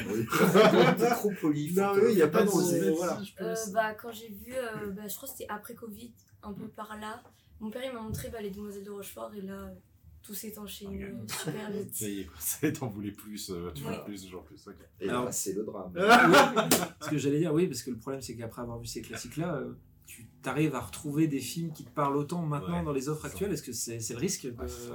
[0.97, 1.71] T'es trop poli.
[1.75, 2.49] Non, mais il y a pas de-
[2.95, 3.21] voilà.
[3.23, 6.11] je peux Euh, bah, quand j'ai vu, euh, bah, je crois que c'était après Covid,
[6.41, 7.21] un peu par là,
[7.59, 9.75] mon père il m'a montré bah, les Demoiselles de Rochefort et là, euh,
[10.21, 11.11] tout s'est enchaîné Ok.
[11.11, 11.95] euh, super vite.
[11.95, 12.35] Ça y est, quoi.
[12.39, 14.63] Ça y est, t'en voulais plus, euh, tu veux plus, genre plus.
[15.01, 15.93] Et Alors- là, c'est le drame.
[17.01, 19.55] Ce que j'allais dire, oui, parce que le problème, c'est qu'après avoir vu ces classiques-là,
[19.55, 19.73] euh,
[20.05, 23.25] tu arrives à retrouver des films qui te parlent autant maintenant Ouais, dans les offres
[23.25, 23.51] actuelles.
[23.53, 24.93] Est-ce que c'est c'est le risque ça.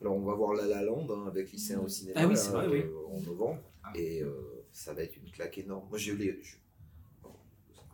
[0.00, 2.38] Alors, on va voir La La Land hein, avec lycéens au cinéma Ah oui, là,
[2.40, 2.78] c'est vrai, oui.
[2.80, 3.60] euh, en novembre.
[3.82, 3.92] Ah.
[3.96, 4.32] Et euh,
[4.72, 5.86] ça va être une claque énorme.
[5.88, 6.38] Moi, j'ai eu les.
[6.42, 6.56] je-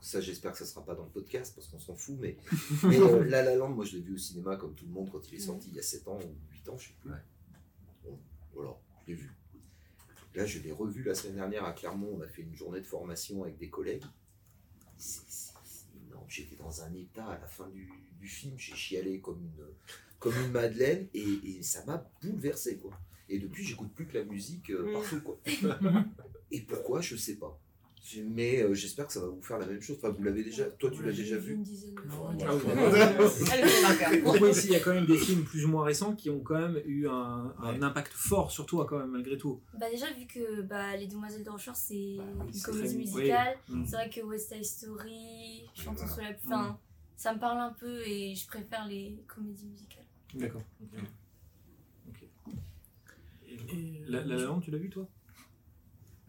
[0.05, 2.17] Ça, j'espère que ça sera pas dans le podcast parce qu'on s'en fout.
[2.21, 2.37] Mais,
[2.85, 5.09] mais euh, La La Land, moi, je l'ai vu au cinéma comme tout le monde
[5.11, 7.11] quand il est sorti il y a 7 ans ou 8 ans, je sais plus.
[7.11, 7.17] Ouais.
[8.05, 8.19] Bon,
[8.53, 9.31] voilà, je l'ai vu.
[10.35, 12.17] Là, je l'ai revu la semaine dernière à Clermont.
[12.19, 14.05] On a fait une journée de formation avec des collègues.
[16.07, 16.27] Énorme.
[16.29, 17.91] J'étais dans un état à la fin du,
[18.21, 18.59] du film.
[18.59, 19.65] J'ai chialé comme une,
[20.19, 22.79] comme une madeleine et, et ça m'a bouleversé.
[22.79, 22.93] Quoi.
[23.31, 24.93] Et depuis, j'écoute plus que la musique euh, Mm.
[24.93, 25.21] partout.
[25.23, 25.41] Quoi.
[26.51, 27.59] et pourquoi, je sais pas.
[28.27, 29.97] Mais euh, j'espère que ça va vous faire la même chose.
[29.97, 30.65] Enfin, vous l'avez déjà.
[30.65, 32.01] Toi, tu l'as déjà vu une dizaine de.
[32.11, 32.71] Ah oui,
[33.51, 35.69] Allez, on va Donc oui, ici, il y a quand même des films plus ou
[35.69, 37.83] moins récents qui ont quand même eu un, un Ouais.
[37.83, 39.63] impact fort sur toi quand même, malgré tout.
[39.79, 43.57] Bah, déjà, vu que bah, Les Demoiselles de Rochefort c'est Bah une comédie très- musicale,
[43.71, 43.77] oui.
[43.79, 43.87] Mm.
[43.87, 46.13] c'est vrai que West Side Story, Chantons Voilà.
[46.15, 46.79] sous la pluie, enfin,
[47.17, 50.05] ça me parle un peu et je préfère les comédies musicales.
[50.35, 50.63] D'accord.
[53.49, 53.57] Et,
[54.09, 55.09] La, la La tu l'as vu toi?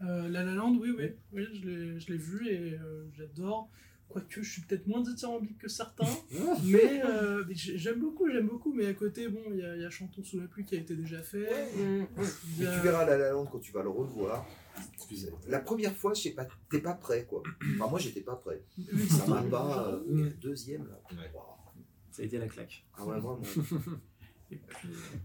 [0.02, 3.70] Euh, La La Land, oui, oui, oui, je l'ai- je l'ai vu et euh, j'adore.
[4.08, 6.06] Quoique je suis peut-être moins dithyrambique que certains,
[6.64, 8.72] mais, euh, mais j'ai- j'aime beaucoup, j'aime beaucoup.
[8.72, 10.78] Mais à côté, bon, il y, a- y a Chantons sous la pluie qui a
[10.78, 11.48] été déjà fait.
[11.74, 11.80] Mm.
[11.80, 14.46] Y Mais a- tu verras La La Land quand tu vas le revoir.
[15.48, 17.42] La première fois, je sais pas, t'es pas prêt quoi.
[17.80, 18.62] Enfin, moi, j'étais pas prêt.
[19.08, 19.88] Ça m'a pas.
[19.92, 20.30] euh, Mm.
[20.40, 21.00] deuxième là.
[21.12, 21.32] Ouais.
[22.12, 22.84] Ça a été la claque.
[22.96, 23.40] Ah ouais, vraiment.
[24.52, 25.16] Et puis, euh,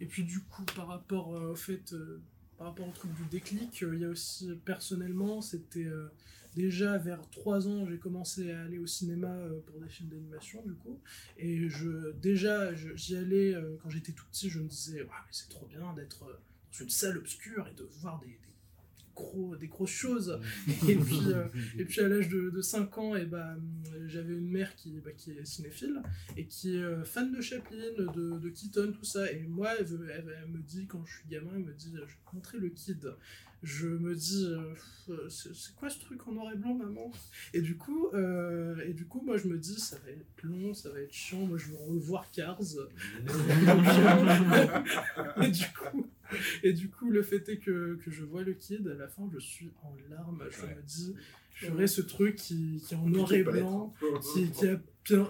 [0.00, 2.20] et puis du coup, par rapport euh, au fait, euh,
[2.64, 6.08] par rapport au truc du déclic, euh, il y a aussi personnellement, c'était euh,
[6.56, 10.62] déjà vers 3 ans, j'ai commencé à aller au cinéma euh, pour des films d'animation
[10.64, 10.98] du coup.
[11.36, 15.92] Et je, déjà, j'y allais quand j'étais tout petit, je me disais, c'est trop bien
[15.92, 18.38] d'être dans une salle obscure et de voir des
[19.14, 20.38] gros, des grosses choses.
[20.88, 21.46] Et puis, euh,
[21.78, 25.00] et puis à l'âge de, de 5 ans, et bah, hum, j'avais une mère qui,
[25.00, 26.00] bah, qui est cinéphile
[26.36, 29.30] et qui est euh, fan de Chaplin, de, de Keaton, tout ça.
[29.32, 31.90] Et moi, elle, veut- elle- elle me dit, quand je suis gamin, elle me dit,
[31.94, 33.14] je vais montrer le kid.
[33.62, 34.74] Je me dis, euh,
[35.30, 37.10] c'est c'est quoi ce truc en noir et blanc, maman?
[37.54, 40.74] Et du coup, euh, et du coup, moi, je me dis, ça va être long,
[40.74, 41.46] ça va être chiant.
[41.46, 42.60] Moi, je veux revoir Cars.
[45.42, 46.06] et du coup,
[46.62, 49.28] et du coup, le fait est que, que je vois le kid, à la fin,
[49.32, 50.44] je suis en larmes.
[50.50, 50.74] Je Ouais.
[50.74, 51.14] me dis,
[51.54, 53.94] j'aurais ce truc qui, qui est en noir et blanc,
[54.34, 54.80] qui, qui a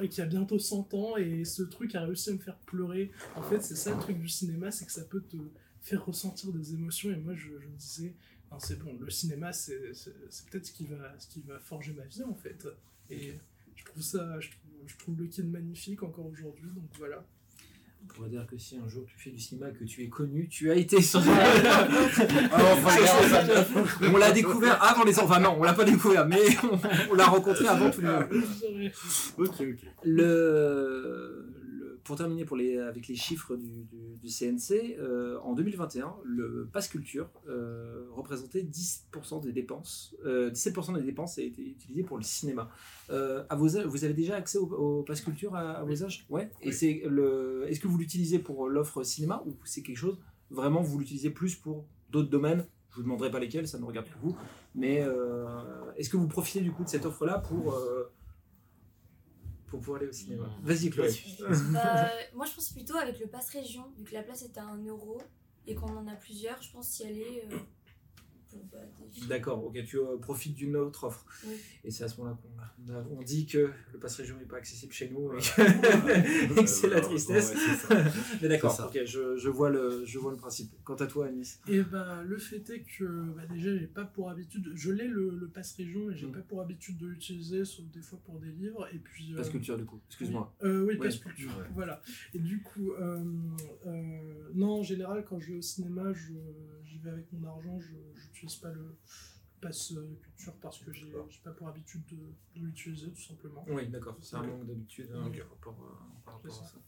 [0.09, 3.11] qui a bientôt 100 ans, et ce truc a réussi à me faire pleurer.
[3.35, 5.37] En fait, c'est ça le truc du cinéma, c'est que ça peut te
[5.83, 7.11] faire ressentir des émotions.
[7.11, 8.15] Et moi, je, je me disais,
[8.53, 11.59] Non, c'est bon, le cinéma, c'est c'est- c'est peut-être ce, qui va- ce qui va
[11.59, 12.69] forger ma vie, en fait.
[13.11, 13.35] Et
[13.75, 17.27] je trouve ça, je trouve, je trouve le kid magnifique encore aujourd'hui, donc voilà.
[18.05, 20.47] On pourrait dire que si un jour tu fais du cinéma, que tu es connu,
[20.49, 21.21] tu as été sur.
[24.13, 25.25] on l'a découvert avant les enfants.
[25.33, 26.79] Enfin non, on l'a pas découvert, mais on,
[27.11, 28.27] on l'a rencontré avant tout le monde.
[29.39, 29.89] Ok, ok.
[30.05, 31.34] Le-
[32.05, 36.69] pour terminer pour les, avec les chiffres du, du- du CNC, euh, en 2021, le
[36.73, 42.17] Pass Culture euh, représentait 10% des dépenses, euh, 17% des dépenses a été utilisé pour
[42.19, 42.71] le cinéma.
[43.11, 46.05] Euh, à vos, âges- vous avez déjà accès au, au Pass Culture à, à vos
[46.05, 46.27] âges?
[46.31, 46.51] Ouais.
[46.63, 46.73] Et Oui.
[46.75, 50.19] c'est le, est-ce que vous l'utilisez pour l'offre cinéma ou c'est quelque chose
[50.51, 52.65] vraiment vous l'utilisez plus pour d'autres domaines?
[52.91, 54.37] Je vous demanderai pas lesquels, ça ne regarde que vous.
[54.77, 55.47] Mais euh,
[55.97, 58.13] est-ce que vous profitez du coup de cette offre-là pour euh,
[59.75, 61.11] pour pouvoir aller au cinéma Vas-y Chloé.
[61.73, 64.63] Bah, moi, je pense plutôt avec le pass région, vu que la place est à
[64.63, 65.21] 1 euro
[65.67, 68.44] et qu'on en a plusieurs, je pense y aller euh, pour bah, des films.
[69.29, 71.25] D'accord, ok, tu euh, profites d'une autre offre.
[71.47, 71.55] Oui.
[71.85, 74.93] Et c'est à ce moment-là qu'on on, dit que le pass région n'est pas accessible
[74.93, 77.55] chez nous et que, et que c'est la tristesse.
[77.91, 77.97] Ouais.
[78.43, 80.73] Mais d'accord, ok, je, je vois le, je vois le principe.
[80.83, 83.05] Quant à toi, Anis Et bah, le fait est que
[83.37, 86.33] bah, déjà, j'ai pas pour habitude, je l'ai le, le pass région et j'ai Mm.
[86.33, 88.89] pas pour habitude de l'utiliser, sauf des fois pour des livres.
[88.93, 90.53] Et puis, euh, Passe culture, du coup, excuse-moi.
[90.65, 91.07] Euh, oui, Ouais.
[91.07, 91.51] passe culture.
[91.59, 91.65] Ouais.
[91.75, 92.03] Voilà.
[92.35, 93.23] Et du coup, euh,
[93.87, 96.33] euh, non, en général, quand je vais au cinéma, je-
[97.05, 97.93] vais avec mon argent, je
[98.27, 98.97] n'utilise pas le
[99.61, 102.17] pass euh, culture parce que j'ai j'ai pas pour habitude de,
[102.61, 103.65] de l'utiliser, tout simplement.
[103.69, 104.49] Oui, d'accord, c'est un Ok.
[104.49, 105.39] manque d'habitude hein, Ok.
[105.39, 106.73] par rapport, à- par rapport C'est à ça.
[106.75, 106.79] ça.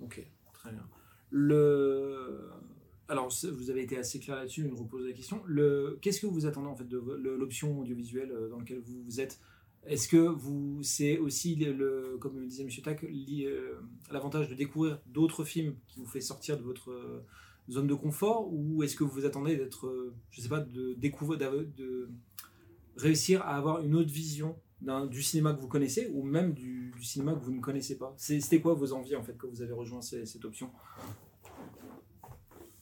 [0.00, 0.86] Ok, très bien.
[1.30, 2.50] Le...
[3.08, 5.40] Alors, vous avez été assez clair là-dessus, je me repose la question.
[5.46, 5.98] Le...
[6.02, 9.38] Qu'est-ce que vous attendez en fait de l'option audiovisuelle euh, dans laquelle vous, vous êtes?
[9.84, 12.70] Est-ce que vous, c'est aussi, le, le- comme le disait M.
[12.82, 13.74] Tac, euh,
[14.10, 17.20] l'avantage de découvrir d'autres films qui vous fait sortir de votre euh,
[17.70, 20.94] zone de confort ou est-ce que vous vous attendez d'être, euh, je sais pas, de
[20.94, 22.08] découvrir, de
[22.96, 26.92] réussir à avoir une autre vision d'un- du cinéma que vous connaissez ou même du,
[26.96, 28.14] du cinéma que vous ne connaissez pas?
[28.16, 30.70] C'est- C'était quoi vos envies en fait quand vous avez rejoint ces- cette option?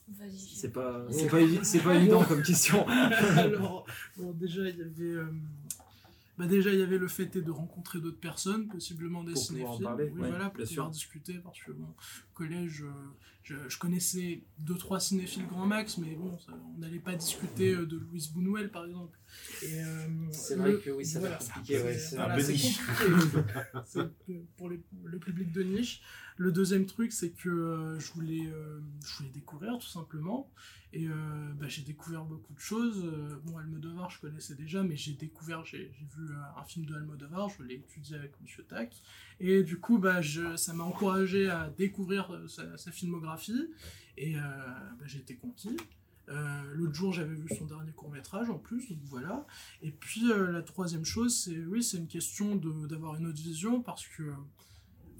[0.07, 0.37] Vas-y.
[0.37, 2.85] C'est pas, c'est pas, c'est pas évident comme question.
[3.37, 3.85] Alors,
[4.17, 5.01] bon, déjà, il y avait.
[5.03, 5.25] euh,
[6.37, 9.45] bah déjà, il y avait le fait de rencontrer d'autres personnes, possiblement des Pour en
[9.45, 9.83] cinéphiles.
[9.83, 10.91] parler, oui, ouais, voilà, pour bien pouvoir sûr.
[10.91, 12.91] discuter, parce que bon, au collège, euh,
[13.45, 17.73] je, je connaissais deux, trois cinéphiles grand max, mais bon, ça- on n'allait pas discuter
[17.75, 19.17] euh, de Louise Bounouel, par exemple.
[19.61, 21.81] Et, euh, C'est le- vrai que oui, ça va voilà, compliqué.
[21.81, 22.79] ouais, c'est- voilà, peu niche.
[24.57, 26.01] pour les- le public de niche.
[26.37, 30.51] Le deuxième truc, c'est que euh, je, voulais, euh, je voulais découvrir tout simplement.
[30.91, 31.13] Et euh,
[31.59, 33.05] bah, j'ai découvert beaucoup de choses.
[33.45, 37.49] Bon, Almodovar, je connaissais déjà, mais j'ai découvert, j'ai j'ai vu un film de Almodovar,
[37.49, 38.93] je l'ai étudié avec Monsieur Tac.
[39.41, 43.34] Et du coup, bah, je, ça m'a encouragé à découvrir sa, sa filmographie.
[44.17, 45.77] Et euh, bah, j'ai été conquis.
[46.29, 49.45] Euh, L'autre jour, j'avais vu son dernier court métrage en plus, donc voilà.
[49.81, 53.81] Et puis euh, la troisième chose, c'est oui, c'est une question d'avoir une autre vision
[53.81, 54.23] parce que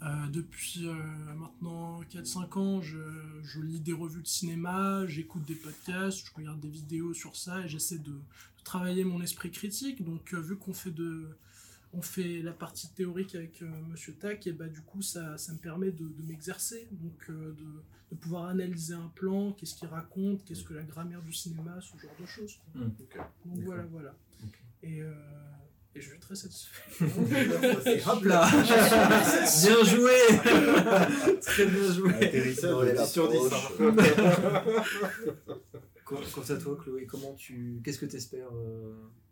[0.02, 0.88] euh, depuis
[1.36, 2.98] maintenant 4-5 ans, je,
[3.42, 7.60] je lis des revues de cinéma, j'écoute des podcasts, je regarde des vidéos sur ça
[7.64, 8.20] et j'essaie de,
[8.64, 10.02] travailler mon esprit critique.
[10.04, 11.28] Donc, vu qu'on fait de.
[11.96, 15.52] On fait la partie théorique avec euh, Monsieur Tac, et bah du coup ça, ça
[15.52, 17.64] me permet de, de m'exercer, donc euh, de,
[18.12, 21.96] de pouvoir analyser un plan, qu'est-ce qu'il raconte, qu'est-ce que la grammaire du cinéma, ce
[21.98, 22.58] genre de choses.
[22.74, 22.82] Mm.
[22.82, 23.16] Ok.
[23.46, 24.14] Donc voilà, voilà.
[24.44, 24.58] Ok.
[24.82, 25.12] Et, euh,
[25.94, 26.82] et je suis très satisfait.
[28.06, 28.46] Hop là
[29.62, 30.12] Bien joué
[31.40, 33.38] Très bien joué Atterrissage Ouais, de la 10 sur 10.
[36.06, 38.48] Quant quant à toi, Chloé, comment tu, qu'est-ce que tu espères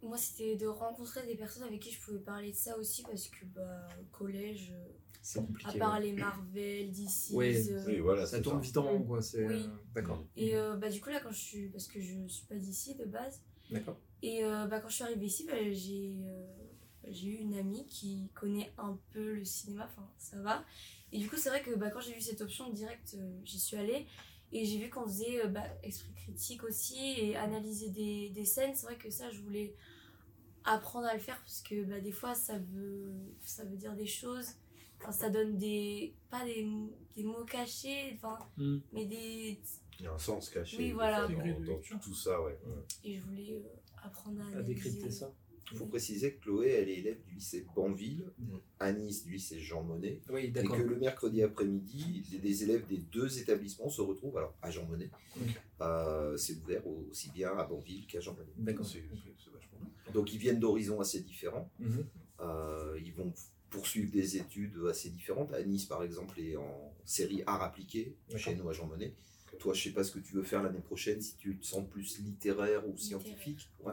[0.02, 3.28] Moi, c'était de rencontrer des personnes avec qui je pouvais parler de ça aussi parce
[3.28, 6.06] que, bah, au collège, euh, à part ouais.
[6.06, 8.66] les Marvel, DC, Oui, euh, Oui, voilà, Ça tourne ça.
[8.66, 9.22] vite en rond, quoi.
[9.22, 9.62] C'est, Oui.
[9.64, 10.22] euh, D'accord.
[10.36, 11.68] Et euh, bah, du coup, là, quand je suis.
[11.68, 13.40] Parce que je suis pas d'ici de base.
[13.70, 13.96] D'accord.
[14.22, 16.46] Et euh, bah, quand je suis arrivée ici, bah, j'ai euh,
[17.08, 20.64] j'ai eu une amie qui connaît un peu le cinéma, enfin ça va.
[21.12, 23.60] Et du coup, c'est vrai que bah, quand j'ai vu cette option direct, euh, j'y
[23.60, 24.06] suis allée.
[24.56, 28.74] Et j'ai vu qu'on faisait euh, bah, esprit critique aussi et analyser des, des scènes.
[28.74, 29.74] C'est vrai que ça, je voulais
[30.64, 33.12] apprendre à le faire parce que bah, des fois, ça veut,
[33.42, 34.46] ça veut dire des choses.
[35.00, 36.14] Enfin, ça donne des.
[36.30, 36.66] pas des,
[37.16, 38.78] des mots cachés, enfin, Mm.
[38.92, 39.60] mais des.
[39.98, 40.76] Il y a un sens caché.
[40.78, 41.26] Oui, voilà.
[41.28, 42.58] Dans, dans tout ça, ouais.
[43.04, 43.68] Et je voulais euh,
[44.02, 45.32] apprendre à À décrypter ça.
[45.72, 48.60] Il faut préciser que Chloé, elle est élève du lycée Banville, Mhm.
[48.80, 52.86] à Nice du lycée Jean Monnet, Oui, et que le mercredi après-midi, les, les élèves
[52.86, 55.10] des deux établissements se retrouvent alors à Jean Monnet.
[55.80, 58.52] Euh, c'est ouvert au- aussi bien à Banville qu'à Jean Monnet.
[58.58, 58.86] D'accord.
[58.86, 60.12] C'est c'est- c'est vachement bien.
[60.12, 61.70] Donc ils viennent d'horizons assez différents.
[61.78, 62.04] Mhm.
[62.40, 63.32] Euh, ils vont
[63.70, 65.52] poursuivre des études assez différentes.
[65.52, 69.14] À Nice, par exemple, est en série art appliqué, chez nous à Jean Monnet.
[69.58, 71.88] Toi, je sais pas ce que tu veux faire l'année prochaine, si tu te sens
[71.88, 73.68] plus littéraire ou scientifique.
[73.80, 73.92] Ouais,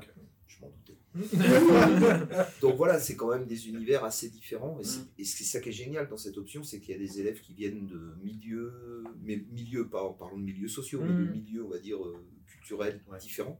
[0.57, 0.97] je m'en doutais.
[2.61, 4.79] Donc voilà, c'est quand même des univers assez différents.
[4.79, 5.07] Et c'est Mm.
[5.19, 7.39] et c'est ça qui est génial dans cette option, c'est qu'il y a des élèves
[7.41, 11.31] qui viennent de milieux, mais milieux, pas parlons de milieux sociaux, mais de Mm.
[11.31, 13.17] milieux, on va dire, euh, culturels Ouais.
[13.17, 13.59] différents,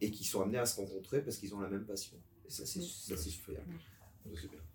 [0.00, 2.16] et qui sont amenés à se rencontrer parce qu'ils ont la même passion.
[2.46, 3.60] Et ça, c'est c'est super.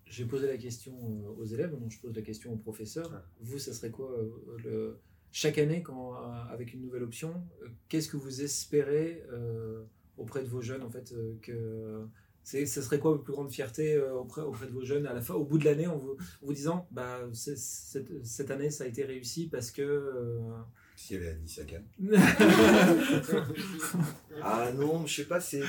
[0.06, 3.10] J'ai posé la question euh, aux élèves, donc je pose la question aux professeurs.
[3.10, 3.18] Ouais.
[3.40, 4.30] Vous, ça serait quoi euh,
[4.64, 4.98] le...
[5.32, 6.18] chaque année, quand, euh,
[6.52, 9.84] avec une nouvelle option, euh, qu'est-ce que vous espérez euh,
[10.16, 12.06] auprès de vos jeunes en fait euh, que
[12.42, 15.14] c'est, ça serait quoi votre plus grande fierté euh, auprès, auprès de vos jeunes à
[15.14, 18.86] la fin, au bout de l'année, en vous, disant, bah cette, cette année ça a
[18.86, 20.38] été réussi parce que euh,
[20.94, 21.86] Si elle est à Nice à Cannes.
[24.42, 25.62] Ah non, je sais pas, c'est.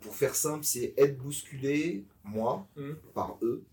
[0.00, 2.96] Pour faire simple, c'est être bousculé, moi, Mhm.
[3.14, 3.64] par eux,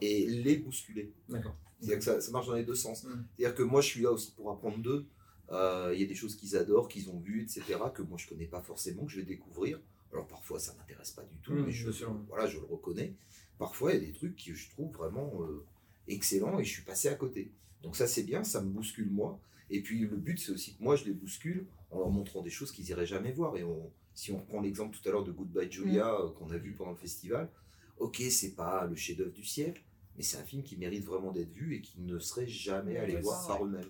[0.00, 1.12] et les bousculer.
[1.28, 1.54] d'accord.
[1.78, 3.04] C'est-à-dire que ça, ça marche dans les deux sens.
[3.04, 3.24] Mhm.
[3.36, 5.04] C'est-à-dire que moi, je suis là aussi pour apprendre d'eux.
[5.50, 7.62] Euh, Il y a des choses qu'ils adorent, qu'ils ont vues, etc.,
[7.94, 9.80] que moi, je connais pas forcément, que je vais découvrir.
[10.12, 11.88] Alors parfois, ça m'intéresse pas du tout, Mhm, mais je,
[12.28, 13.14] voilà, je le reconnais.
[13.58, 15.64] Parfois, il y a des trucs que je trouve vraiment euh,
[16.08, 17.52] excellents et je suis passé à côté.
[17.82, 19.38] Donc ça, c'est bien, ça me bouscule moi.
[19.70, 22.50] Et puis le but, c'est aussi que moi, je les bouscule en leur montrant des
[22.50, 23.56] choses qu'ils iraient jamais voir.
[23.56, 26.56] Et on, si on reprend l'exemple tout à l'heure de Goodbye Julia euh, qu'on a
[26.56, 27.50] vu pendant le festival,
[27.98, 29.82] ok, c'est pas le chef-d'œuvre du siècle,
[30.16, 33.14] mais c'est un film qui mérite vraiment d'être vu et qui ne serait jamais allé
[33.16, 33.84] Ouais, voir par eux-mêmes.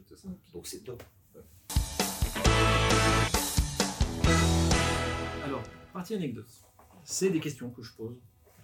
[0.53, 1.03] Donc c'est top.
[5.45, 6.49] Alors, partie anecdote.
[7.05, 8.17] C'est des questions que je pose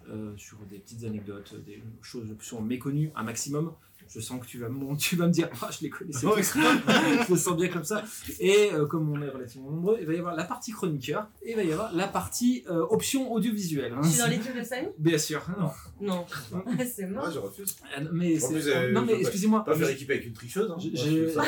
[0.09, 3.73] euh, sur des petites anecdotes, des choses qui sont méconnues un maximum.
[4.09, 6.35] Je sens que tu vas me, tu vas me dire, ah, je les connaissais tous.
[7.27, 8.03] je le sens bien comme ça.
[8.41, 11.51] Et euh, comme on est relativement nombreux, il va y avoir la partie chroniqueur et
[11.53, 13.93] il va y avoir la partie euh, option audiovisuelle.
[13.93, 14.01] hein.
[14.03, 14.89] Je suis dans l'équipe de Samy?
[14.99, 15.43] Bien sûr.
[15.59, 16.27] Non, Non.
[16.95, 17.25] c'est mort.
[17.25, 17.77] Moi, je refuse.
[17.97, 19.65] Ah, mais, En c'est- plus, euh, non, je mais excusez-moi.
[19.65, 20.71] Pas faire équipe avec une tricheuse.
[20.71, 20.77] Hein.
[20.79, 21.39] Je- je-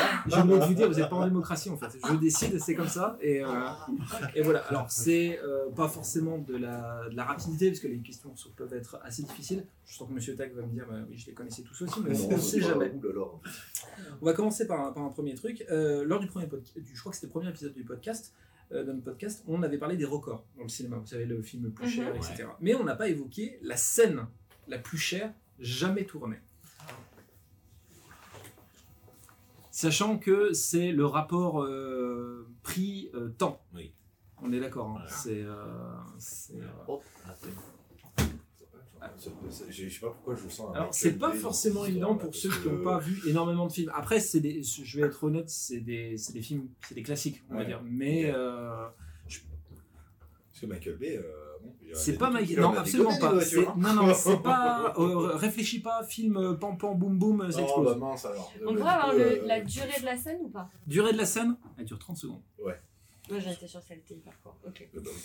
[0.45, 1.87] vous dire, vous n'êtes pas en démocratie en fait.
[2.09, 3.17] Je décide, c'est comme ça.
[3.21, 3.47] Et, euh,
[4.35, 4.59] et voilà.
[4.69, 8.73] Alors, c'est euh, pas forcément de la, de la rapidité, parce que les questions peuvent
[8.73, 9.65] être assez difficiles.
[9.85, 11.99] Je sens que Monsieur Tag va me dire, bah, oui, je les connaissais tous aussi,
[12.03, 12.15] mais
[12.45, 12.91] sait bah, jamais.
[12.93, 13.25] oulala.
[14.21, 15.65] On va commencer par un, par un premier truc.
[15.69, 18.33] Euh, lors du premier podcast, je crois que c'était le premier épisode du podcast,
[18.71, 20.97] euh, de notre podcast, on avait parlé des records dans le cinéma.
[20.97, 21.91] Vous savez, le film le plus Mhm.
[21.91, 22.47] cher, etc.
[22.61, 24.25] Mais on n'a pas évoqué la scène
[24.67, 26.39] la plus chère jamais tournée.
[29.71, 33.61] Sachant que c'est le rapport euh, prix-temps.
[33.73, 33.93] Oui.
[34.41, 34.87] On est d'accord.
[34.89, 34.93] hein.
[34.93, 35.09] Voilà.
[35.09, 35.53] C'est, euh,
[36.55, 37.01] euh, Oh,
[39.69, 40.75] Je sais pas pourquoi je le sens.
[40.75, 43.91] Alors, c'est pas forcément évident pour ceux qui n'ont pas vu énormément de films.
[43.95, 47.43] Après, c'est des, je vais être honnête, c'est des, c'est des films, c'est des classiques,
[47.49, 47.65] on va Ouais.
[47.65, 47.81] dire.
[47.83, 48.85] Mais euh,
[49.27, 51.17] Parce que Michael Bay.
[51.17, 51.31] euh,
[51.93, 53.33] c'est pas trucs- Non, absolument pas.
[53.35, 53.73] hein.
[53.77, 54.93] Non, non, c'est pas.
[54.97, 57.85] euh, réfléchis pas, film euh, pam pam boum boum, ça Oh, explose.
[57.85, 58.53] bah mince alors.
[58.61, 60.69] On Bah, pourrait avoir le- la durée de la scène ou pas?
[60.87, 62.41] Durée de la scène, elle dure 30 secondes.
[62.59, 64.55] Moi j'en étais sûre que ça était hyper court.
[64.67, 64.87] Ok.
[64.93, 65.21] bah, bah, oui.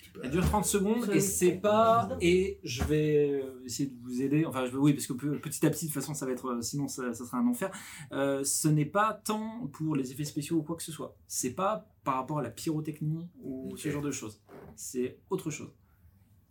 [0.00, 2.16] Tu peux- Elle dure 30 secondes et c'est pas.
[2.20, 4.44] Et je vais euh, essayer de vous aider.
[4.44, 6.32] Enfin, je vais, oui, parce que pe- petit à petit, de toute façon, ça va
[6.32, 6.46] être.
[6.46, 7.70] euh, Sinon, ça, ça sera un enfer.
[8.12, 11.16] Euh, ce n'est pas tant pour les effets spéciaux ou quoi que ce soit.
[11.26, 14.40] C'est pas par rapport à la pyrotechnie ou ce genre de choses.
[14.76, 15.72] C'est autre chose.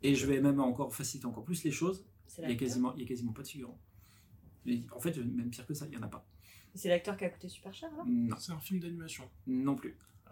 [0.02, 2.06] Et je vais même encore faciliter encore plus les choses.
[2.39, 3.80] Il y a quasiment, il y a quasiment pas de figurants.
[4.65, 6.28] Et En fait, même pire que ça, il y en a pas.
[6.76, 9.23] C'est l'acteur qui a coûté super cher là Non, C'est un film d'animation.
[9.47, 9.97] non plus.
[10.26, 10.32] Ah,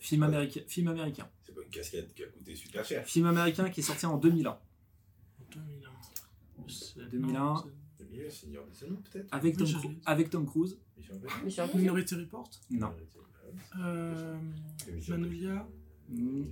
[0.00, 0.60] Film américain.
[0.66, 1.28] Film américain.
[1.44, 3.04] C'est pas une casquette qui a coûté super cher.
[3.06, 4.58] Film américain qui est sorti en 2001.
[5.52, 5.90] 2001.
[6.68, 7.32] C'est- 2001.
[7.32, 7.68] non, c'est-
[8.04, 9.26] Le milieu, Seigneur des Anneaux, peut-être?
[9.32, 10.78] Avec Oui, Tom, avec Tom Cruise.
[11.74, 12.50] Minority Report?
[12.70, 12.92] Non.
[13.80, 14.36] Euh,
[15.08, 15.66] Magnolia.
[16.08, 16.44] Mm,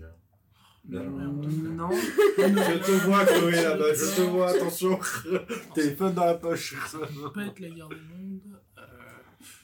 [0.88, 1.32] Non.
[1.32, 1.90] Non.
[2.38, 4.98] Je te vois, Chloé, là-bas, je te vois, attention.
[5.74, 6.74] Téléphone dans la poche.
[6.88, 8.40] Ça peut pas être la guerre des mondes.
[8.78, 8.82] Euh,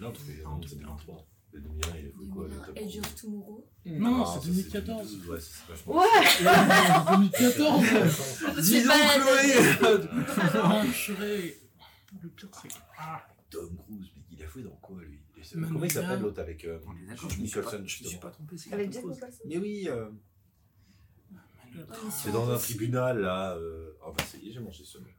[0.01, 1.27] Non, c'est en 2003.
[1.53, 3.69] Le 2001, il quoi le 2001, top Edge of Tomorrow.
[3.87, 5.11] Non, Ah, c'est ça, 2014.
[5.11, 5.87] 2012, Ouais, c'est.
[5.87, 6.07] Ouais
[7.17, 9.55] 2014 Dis donc, Chloé
[10.55, 11.59] Ah, purée.
[12.23, 12.75] Le pire, c'est que.
[12.99, 15.19] Ah, Tom Cruise, mais il a fait dans quoi lui?
[15.53, 16.65] Comment il s'appelle l'autre avec.
[16.65, 16.93] euh, pas,
[17.39, 18.57] Nicholson, je me suis pas trompé.
[18.57, 19.17] c'est Avec Tom Jack Cruise.
[19.17, 20.09] Nicholson Mais oui, euh,
[22.11, 23.57] c'est dans un tribunal là.
[24.07, 25.17] Oh bah ça y est, j'ai mangé ce vu.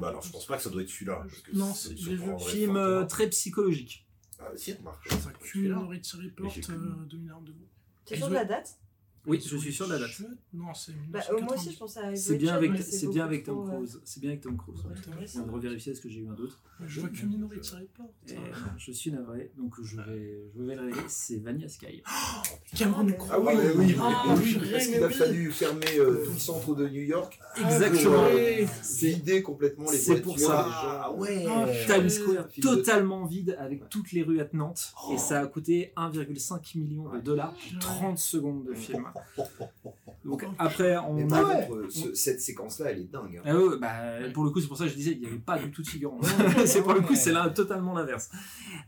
[0.00, 1.26] Bah alors je pense pas que ça doit être celui-là.
[1.52, 4.06] Non, c'est- surprendrait Film très psychologique.
[4.46, 5.08] Ah si, remarque.
[5.08, 6.76] Ça cul Minority Report Mais j'ai plus.
[7.10, 7.66] 2001 de vous.
[8.04, 8.78] T'es sûr de la date?
[9.26, 10.10] Oui, je suis sûr de la date.
[10.52, 13.44] Non, c'est Bah, euh, moi aussi je pense à C'est bien avec, c'est bien avec
[13.44, 14.00] Tom euh, Cruise.
[14.04, 14.84] C'est bien avec Tom Cruise.
[15.32, 16.58] Viens de revérifier est-ce que j'ai eu un doute.
[16.84, 18.10] Je vois que Minority Report.
[18.28, 18.36] Et, euh,
[18.76, 21.00] je suis navré, donc je vais, je vais le révéler.
[21.08, 22.02] C'est Vanilla Sky.
[22.76, 23.30] Cameron Ah, Crowe.
[23.32, 25.12] Ah oui, oui, Ah, mais oui, purée, parce qu'il a oui.
[25.14, 27.38] fallu fermer euh, tout le centre de New York.
[27.56, 28.10] Exactement.
[28.14, 30.66] Pour, euh, C'est vider complètement les c'est pour ça.
[30.68, 31.46] Ah ouais.
[31.48, 32.08] Ah, Times.
[32.10, 34.92] Square totalement vide avec toutes les rues attenantes.
[35.12, 37.52] Et ça a coûté 1,5 million de dollars.
[37.54, 37.78] Ouais.
[37.80, 39.04] 30 secondes de film.
[40.24, 41.68] Donc après, on a.
[41.70, 43.36] euh, ce- cette séquence-là, elle est dingue.
[43.38, 43.42] hein.
[43.44, 43.92] Ah ouais, bah,
[44.32, 45.82] pour le coup, c'est pour ça que je disais, il n'y avait pas du tout
[45.82, 46.18] de figurants.
[46.56, 46.66] Ouais.
[46.66, 48.30] c'est pour le coup, c'est là totalement l'inverse.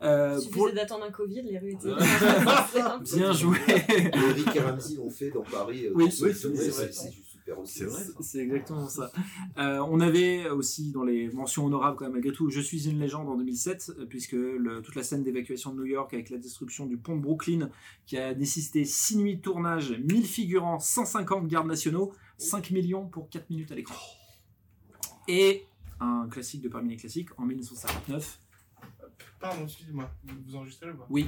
[0.03, 0.73] Euh, Il suffisait pour...
[0.73, 1.89] d'attendre un Covid, les rues étaient.
[3.17, 3.59] Bien joué.
[3.69, 5.87] Eric et Ramsey l'ont fait dans Paris.
[5.87, 6.91] euh, Oui, c'est vrai.
[7.46, 7.78] C'est super aussi.
[7.78, 8.02] C'est vrai.
[8.20, 9.12] C'est exactement ça.
[9.59, 12.98] Euh, on avait aussi dans les mentions honorables, quand même, malgré tout, Je suis une
[12.98, 16.38] légende en 2007, euh, puisque le- toute la scène d'évacuation de New York avec la
[16.38, 17.70] destruction du pont de Brooklyn,
[18.06, 23.28] qui a nécessité 6 nuits de tournage, 1000 figurants, 150 gardes nationaux, 5 millions pour
[23.30, 23.96] 4 minutes à l'écran.
[25.28, 25.64] Et
[26.00, 28.40] un classique de parmi les classiques, en 1959.
[29.40, 30.11] Pardon, excusez-moi.
[30.24, 31.26] Vous, vous enregistrez ou pas Oui.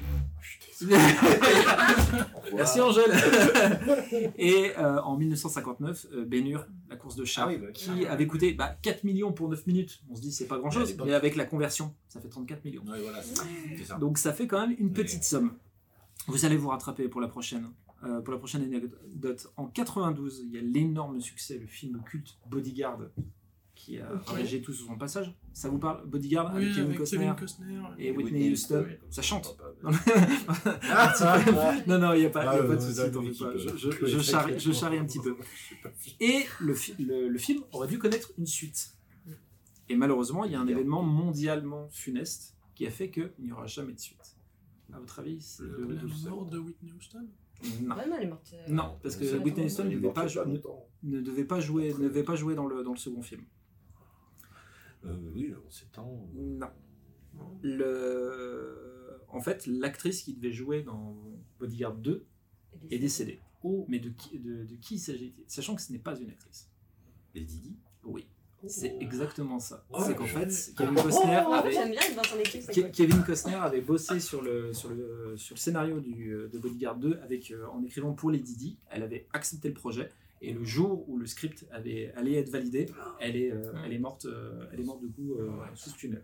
[0.81, 1.09] Voilà.
[2.55, 3.13] Merci Angèle.
[4.39, 8.07] Et euh, en 1959, euh, Ben Hur, la course de char, Ah oui, bah, qui
[8.07, 10.03] avait coûté bah, 4 millions pour 9 minutes.
[10.11, 10.71] On se dit c'est pas grand
[11.05, 12.83] Mais avec la conversion, ça fait 34 millions.
[12.87, 13.45] Ouais, voilà, c'est ça.
[13.77, 13.99] C'est ça.
[13.99, 15.53] Donc ça fait quand même une Mais- petite somme.
[16.27, 17.71] Vous allez vous rattraper pour la prochaine.
[18.05, 22.39] Euh, pour la prochaine anecdote, en 92, il y a l'énorme succès, le film culte
[22.47, 23.01] Bodyguard,
[23.89, 24.27] qui a Ok.
[24.27, 25.35] ravagé tout sur son passage.
[25.55, 27.81] Ça vous parle Bodyguard Oui, avec Kevin avec Costner Kevin Costner.
[27.99, 28.87] et Whitney Houston.
[29.11, 29.57] Ça chante.
[30.91, 32.97] Ah, bah, non, non, il n'y a pas, y a pas de souci.
[32.97, 35.37] Je, euh, je- je charrie, je charrie un petit peu.
[36.21, 38.95] Et le, fi- le, le film aurait dû connaître une suite.
[39.89, 40.77] Et malheureusement, il y a un Bien.
[40.77, 44.37] événement mondialement funeste qui a fait qu'il n'y aura jamais de suite.
[44.93, 47.27] À votre avis, c'est Le- de- mort de Whitney Houston?
[47.83, 47.97] Non.
[47.97, 48.55] Ouais, non, elle est morte.
[48.55, 50.87] euh, Non, parce que Whitney Houston ne devait pas, jouer, ne, longtemps.
[51.03, 53.43] ne devait pas jouer, ne devait pas jouer dans, le, dans le second film.
[55.05, 56.29] Euh, oui, on s'étend.
[56.35, 56.67] Non.
[57.63, 59.21] Le...
[59.29, 61.17] En fait, l'actrice qui devait jouer dans
[61.59, 62.27] Bodyguard 2
[62.91, 63.41] est décédée.
[63.89, 66.71] Mais de qui, de, de qui s'agit-il Sachant que ce n'est pas une actrice.
[67.35, 68.27] Et Didi Oui,
[68.67, 69.85] c'est exactement ça.
[69.91, 72.63] Oh, c'est qu'en fait, Kevin Costner Oh, avait, J'aime bien être dans son équipe.
[72.63, 72.91] c'est Ke- cool.
[72.93, 76.97] Kevin Costner avait bossé sur le, sur le, sur le scénario du, euh, de Bodyguard
[76.99, 78.79] 2 avec, euh, en écrivant pour les Didi.
[78.91, 80.09] Elle avait accepté le projet.
[80.41, 82.87] Et le jour où le script avait, allait être validé,
[83.21, 85.97] elle est, euh, elle est morte, euh, elle est morte du coup euh, sous ce
[85.97, 86.23] tunnel.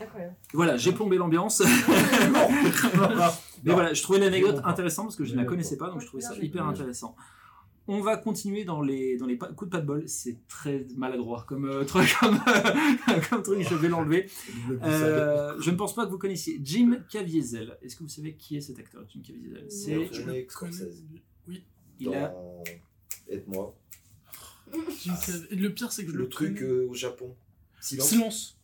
[0.00, 0.34] Incroyable.
[0.52, 1.62] Voilà, j'ai plombé l'ambiance.
[3.64, 6.06] Mais voilà, je trouvais l'anecdote intéressante parce que je ne la connaissais pas, donc je
[6.06, 7.16] trouvais ça hyper intéressant.
[7.90, 10.06] On va continuer dans les, dans les pa- coups de pas de bol.
[10.06, 12.38] C'est très maladroit comme, euh, truc, comme,
[13.30, 14.28] comme truc, je vais l'enlever.
[14.82, 17.78] Euh, je ne pense pas que vous connaissiez Jim Caviezel.
[17.80, 19.64] Est-ce que vous savez qui est cet acteur, Jim Caviezel?
[19.70, 19.96] C'est.
[21.48, 21.64] Oui.
[22.00, 22.34] Il a
[23.28, 23.74] Aide-moi.
[25.50, 26.70] Le pire, c'est que je Le le truc connais.
[26.70, 27.34] euh, au Japon.
[27.80, 28.08] Silence.
[28.08, 28.58] Silence.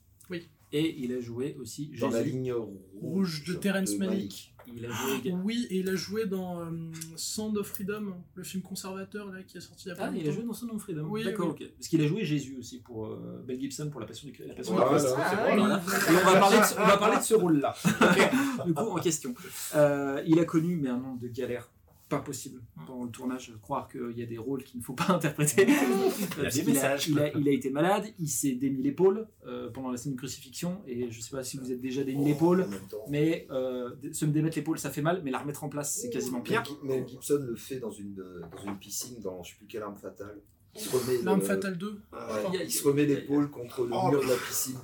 [0.73, 2.33] et il a joué aussi Dans la Jésus.
[2.37, 2.53] ligne
[3.01, 4.51] Rouge de Terrence Malick.
[4.67, 6.71] Il a joué Oui, et il a joué dans euh,
[7.17, 10.11] Sound of Freedom, le film conservateur là, qui est sorti il y a pas Ah,
[10.13, 10.33] il a longtemps.
[10.35, 11.07] joué dans Son of Freedom.
[11.09, 11.65] Oui, D'accord, oui.
[11.67, 11.73] ok.
[11.77, 14.55] Parce qu'il a joué Jésus aussi pour euh, Mel Gibson pour la Passion du, la
[14.55, 15.07] Passion Ouais, du Christ.
[15.07, 15.57] voilà, Ah, c'est.
[15.57, 15.83] Voilà.
[16.11, 17.75] Et on va parler de, ce- on va parler de ce rôle-là.
[18.67, 19.35] du coup, en question.
[19.75, 21.71] Euh, il a connu mais un nombre de galères
[22.19, 25.09] pas possible pendant le tournage croire qu'il y a des rôles qu'il ne faut pas
[25.13, 25.67] interpréter.
[25.67, 27.09] Il a Parce des qu'il messages.
[27.09, 30.19] il a, il a été malade, il s'est démis l'épaule euh, pendant la scène de
[30.19, 33.05] crucifixion, et je sais pas si vous êtes déjà démis l'épaule, même temps.
[33.09, 36.11] mais euh, se me démettre l'épaule ça fait mal, mais la remettre en place c'est
[36.11, 36.63] quasiment pire.
[36.83, 39.83] Mel Gibson le fait dans une, euh, dans une piscine, dans je sais plus quelle
[39.83, 40.41] arme fatale.
[40.77, 41.87] Il se remet, L'arme le- fatale 2.
[42.13, 44.77] ouais, il se remet l'épaule contre le Oh, mur de la piscine.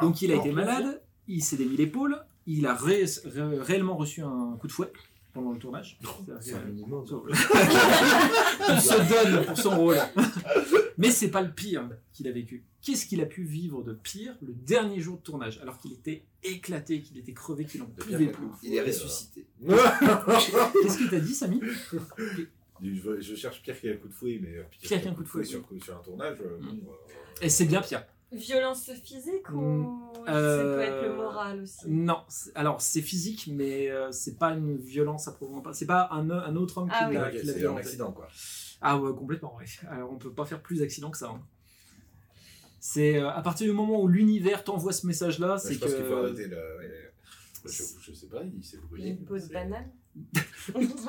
[0.00, 4.22] Donc il a été malade, il s'est démis l'épaule, il a ré- ré- réellement reçu
[4.22, 4.90] un coup de fouet
[5.32, 5.98] pendant le tournage.
[6.40, 7.04] C'est un minimum.
[7.30, 9.98] il se donne pour son rôle.
[10.98, 12.64] Mais c'est pas le pire qu'il a vécu.
[12.82, 16.24] Qu'est-ce qu'il a pu vivre de pire le dernier jour de tournage, alors qu'il était
[16.42, 18.46] éclaté, qu'il était crevé, qu'il en pouvait plus?
[18.62, 19.46] Il est ressuscité.
[19.66, 21.60] Qu'est-ce que t'as dit, Samy?
[22.82, 25.62] Je, cherche pire qu'un coup de fouet, mais euh, Pire qu'un coup de fouet, sur,
[25.82, 26.38] sur un tournage.
[26.40, 26.80] euh, Mm.
[26.80, 28.04] bon, euh, Et c'est bien pire.
[28.32, 32.22] Violence physique ou ça Euh, peut être le moral aussi Non,
[32.54, 35.72] alors c'est physique, mais euh, c'est pas une violence à proprement pas.
[35.74, 37.14] C'est pas un, un autre homme qui Ah oui.
[37.14, 38.28] l'a ok, qui l'a c'est un accident, quoi.
[38.80, 39.66] Ah ouais, complètement, ouais.
[39.88, 41.28] Alors on peut pas faire plus d'accident que ça.
[41.30, 41.42] hein.
[42.80, 45.94] C'est euh, à partir du moment où l'univers t'envoie ce message-là, Ouais, c'est je pense
[45.94, 46.14] qu'il faut que.
[46.24, 46.56] arrêter le.
[46.78, 47.12] ouais.
[47.64, 49.10] Je, je sais pas, il s'est brûlé.
[49.10, 49.88] Une peau de banane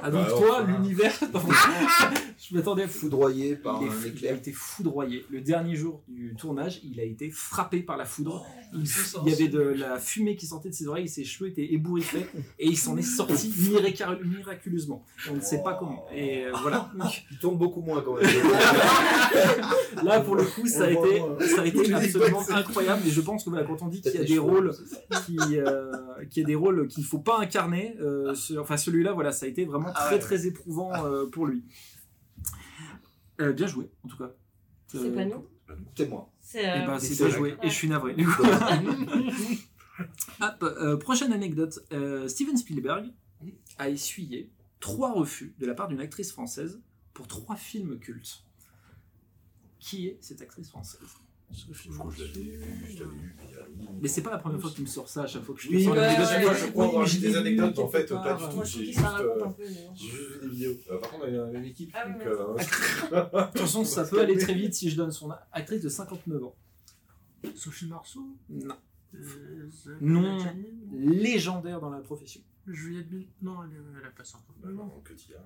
[0.03, 0.71] Ah donc Bah, toi, enfin.
[0.71, 1.13] l'univers.
[2.39, 2.99] je m'attendais à fou.
[3.01, 4.35] Foudroyé par Il, un fou- il a éclair.
[4.35, 5.25] été foudroyé.
[5.29, 8.45] Le dernier jour du tournage, il a été frappé par la foudre.
[8.73, 11.49] il, ça, il y avait de la fumée qui sortait de ses oreilles, ses cheveux
[11.49, 12.25] étaient ébouriffés
[12.59, 15.03] et il s'en est sorti mirac- miraculeusement.
[15.29, 16.05] On ne sait pas comment.
[16.15, 16.89] Et euh, voilà.
[17.31, 18.25] Il tourne beaucoup moins quand même.
[20.03, 21.97] Là, pour le coup, ça a On été, voit, ça a été Je dis pas
[21.99, 23.01] absolument incroyable.
[23.07, 24.73] Et je pense que voilà, quand on dit qu'il y a des cheveux, rôles
[25.25, 25.91] qui, euh,
[26.31, 29.31] qu'il y a des rôles qu'il ne faut pas incarner, euh, ce- enfin celui-là, voilà,
[29.31, 30.19] ça a été vraiment Ah très ouais.
[30.19, 31.63] très éprouvant euh, pour lui.
[33.41, 34.31] Euh, bien joué, en tout cas.
[34.87, 35.47] C'est Euh, pas nous
[35.97, 36.31] C'est moi.
[36.39, 38.13] C'est Eh euh, ben, c'est c'est bien joué, et je suis navré.
[38.13, 38.43] du coup.
[40.41, 41.79] Hop, euh, prochaine anecdote.
[41.91, 43.11] Euh, Steven Spielberg
[43.79, 46.79] a essuyé trois refus de la part d'une actrice française
[47.13, 48.43] pour trois films cultes.
[49.79, 51.01] Qui est cette actrice française?
[51.53, 53.35] Sophie Je je l'avais vu, je l'avais vu,
[54.01, 55.55] mais a c'est pas la première fois que tu me sors ça à chaque fois
[55.55, 56.27] que je te Oui, sors anecdote.
[56.27, 58.63] ouais, moi, je crois Oui, avoir vu je des anecdotes, en fait, pas du tout.
[58.63, 60.71] Je J'ai juste, raconte euh, juste vu des vidéos.
[60.91, 61.91] Euh, par contre, on dans la même équipe.
[61.93, 65.81] Ah euh, De toute façon, ça peut aller très vite si je donne son actrice
[65.81, 66.55] de 59 ans.
[67.55, 68.25] Sophie Marceau.
[68.49, 68.75] Non.
[69.15, 69.69] Euh,
[70.01, 70.37] Non.
[70.93, 72.41] Légendaire dans la profession.
[72.67, 73.27] Juliette Bill.
[73.41, 74.71] Non, elle, a pas 50 bah, ans.
[74.73, 75.45] non, que tu as.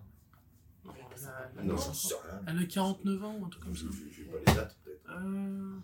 [0.86, 1.96] Non, elle a- elle a Non, pas j'en 50.
[1.96, 2.42] sais rien.
[2.48, 3.86] Elle a 49 ans ou un truc comme ça.
[3.92, 5.02] J'ai j'ai pas les dates, peut-être.
[5.10, 5.76] Euh,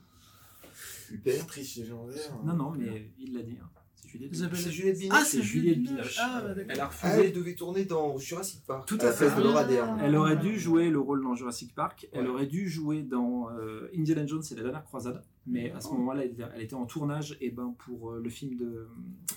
[1.08, 1.42] Super.
[1.42, 2.40] Actrice légendaire.
[2.44, 3.58] Non, non, mais il l'a dit.
[3.62, 3.70] hein.
[3.96, 4.32] C'est Juliette.
[4.34, 5.18] Isabelle- C'est Juliette Binoche.
[5.20, 6.18] Ah, c'est c'est Juliette Binoche.
[6.20, 6.66] Ah, bah, d'accord.
[6.72, 7.26] Elle a Ah, refusé.
[7.28, 8.88] elle devait tourner dans Jurassic Park.
[8.88, 9.28] Tout à fait.
[9.30, 10.00] fête de Laura Dern.
[10.04, 12.08] Elle aurait dû jouer le rôle dans Jurassic Park.
[12.12, 12.30] Elle Ouais.
[12.30, 15.24] aurait dû jouer dans euh, Indiana Jones et la dernière croisade.
[15.48, 18.30] Mais à ce moment-là, elle, était- elle était en tournage et ben, pour euh, le
[18.30, 18.88] film de.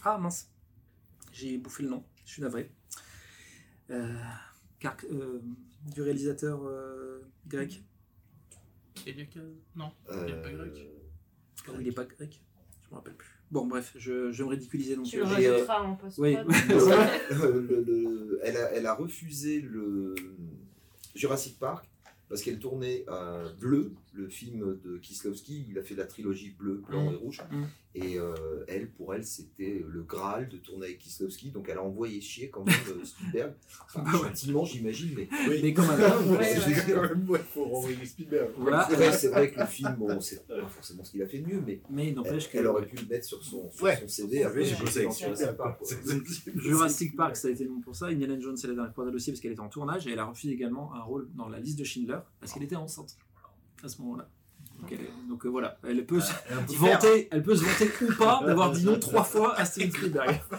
[0.04, 0.50] Ah mince
[1.32, 2.04] J'ai bouffé le nom.
[2.24, 2.70] Je suis navré.
[3.90, 4.14] Euh,
[4.80, 5.40] car, euh,
[5.94, 7.82] du réalisateur euh, grec.
[9.06, 9.42] Elia Kaz.
[9.76, 9.92] Non.
[10.10, 10.72] Euh, Il est pas grec.
[11.78, 12.40] Il n'est pas grec
[12.84, 13.30] Je me rappelle plus.
[13.50, 14.96] Bon, bref, je, je vais me ridiculiser.
[14.96, 16.36] Donc, Tu le Et, rajouteras en post oui.
[16.36, 16.42] le-
[17.60, 20.14] le- le- elle, a, elle a refusé le
[21.14, 21.88] Jurassic Park
[22.28, 25.66] parce qu'elle tournait euh, Bleu, le film de Kieslowski.
[25.70, 27.12] Il a fait la trilogie Bleu, Blanc Mm.
[27.12, 27.42] et Rouge.
[27.50, 27.62] Mm.
[27.98, 28.34] Et euh,
[28.68, 31.50] elle, pour elle, c'était le Graal de tourner avec Kieslowski.
[31.50, 33.54] Donc elle a envoyé chier quand même euh, Spielberg.
[33.86, 34.28] Enfin, Bah ouais.
[34.28, 35.60] gentiment, j'imagine, mais Oui.
[35.62, 38.50] Mais même, ouais, faut renvoyer Spielberg.
[38.58, 38.86] Voilà.
[38.88, 41.38] c'est vrai, c'est vrai que le film, bon, c'est pas forcément ce qu'il a fait
[41.38, 42.58] de mieux, mais Mais il elle, n'empêche que.
[42.58, 43.96] elle aurait pu le mettre sur son, sur Ouais.
[44.06, 44.24] son.
[44.44, 44.70] Après,
[45.54, 45.74] dans
[46.56, 47.16] Jurassic.
[47.16, 48.06] Park, ça a été le nom pour ça.
[48.06, 50.24] Indiana Jones, c'est la dernière croisade aussi parce qu'elle était en tournage et elle a
[50.26, 53.16] refusé également un rôle dans la liste de Schindler parce qu'elle était enceinte
[53.82, 54.28] à ce moment-là.
[54.80, 56.32] Donc, elle- donc, euh, voilà, elle peut, se
[56.78, 60.40] vanter, elle peut se vanter ou pas d'avoir dit non trois fois à Steven Spielberg.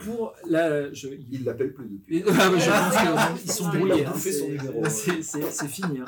[0.00, 2.22] Pour la, je, Il l'appelle plus depuis.
[2.28, 4.04] Ah, mais je pense qu'ils sont brouillés.
[4.06, 4.12] hein.
[4.14, 6.00] C'est- fini.
[6.00, 6.04] hein.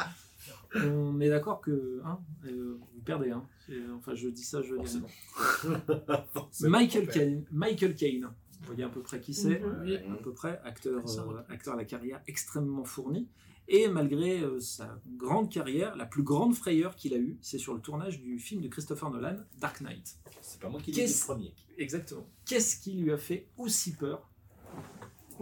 [0.74, 3.30] On est d'accord que hein, euh, vous perdez.
[3.30, 3.42] Hein.
[3.66, 5.02] C'est- Enfin, je dis ça, je dis.
[6.68, 7.44] Michael Caine.
[7.52, 8.28] Michael Caine.
[8.60, 9.80] Vous voyez à peu près qui c'est Mhm.
[9.84, 9.96] Oui.
[9.96, 13.26] à peu près, acteur, euh, acteur à la carrière extrêmement fourni.
[13.72, 17.72] Et malgré euh, sa grande carrière, la plus grande frayeur qu'il a eue, c'est sur
[17.72, 20.16] le tournage du film de Christopher Nolan, Dark Knight.
[20.42, 21.54] C'est pas moi qui l'ai dit le premier.
[21.78, 22.26] Exactement.
[22.44, 24.28] Qu'est-ce qui lui a fait aussi peur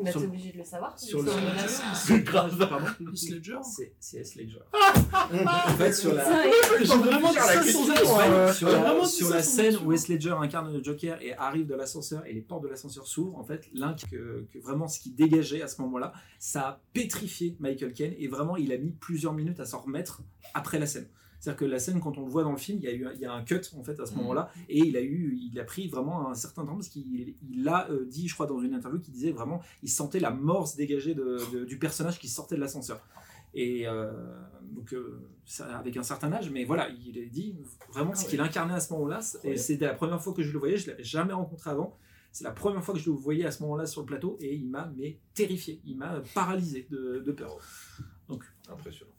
[0.05, 0.99] Bah, Sur- t'es obligé de le savoir.
[0.99, 1.31] sur le
[1.95, 2.87] C'est grave, pardon.
[3.01, 3.59] Ledger.
[4.01, 4.59] C'est Heath Ledger.
[5.13, 8.55] en fait, sur la, vraiment Ouais, être.
[8.55, 12.33] sur la, sur scène où Heath Ledger incarne le Joker et arrive de l'ascenseur et
[12.33, 15.69] les portes de l'ascenseur s'ouvrent, en fait, l'un que, que vraiment ce qui dégageait à
[15.69, 19.65] ce moment-là, ça a pétrifié Michael Caine et vraiment il a mis plusieurs minutes à
[19.67, 20.23] s'en remettre
[20.55, 21.09] après la scène.
[21.41, 23.07] C'est-à-dire que la scène, quand on le voit dans le film, il y a eu
[23.07, 24.19] un- il y a un cut en fait à ce Mhm.
[24.19, 27.69] moment-là, et il a eu, il a pris vraiment un certain temps parce qu'il il
[27.69, 30.75] a euh, dit, je crois, dans une interview, qu'il disait vraiment, il sentait la morse
[30.77, 33.01] dégagée de- de- du personnage qui sortait de l'ascenseur.
[33.55, 34.13] Et euh,
[34.63, 37.57] donc, euh, ça- avec un certain âge, mais voilà, il a dit
[37.93, 39.21] vraiment ce qu'il incarnait à ce moment-là.
[39.45, 41.97] Et c'était la première fois que je le voyais, je l'avais jamais rencontré avant.
[42.31, 44.55] C'est la première fois que je le voyais à ce moment-là sur le plateau, et
[44.55, 47.57] il m'a mais terrifié, il m'a paralysé de, de peur.
[48.69, 49.13] Impressionnant.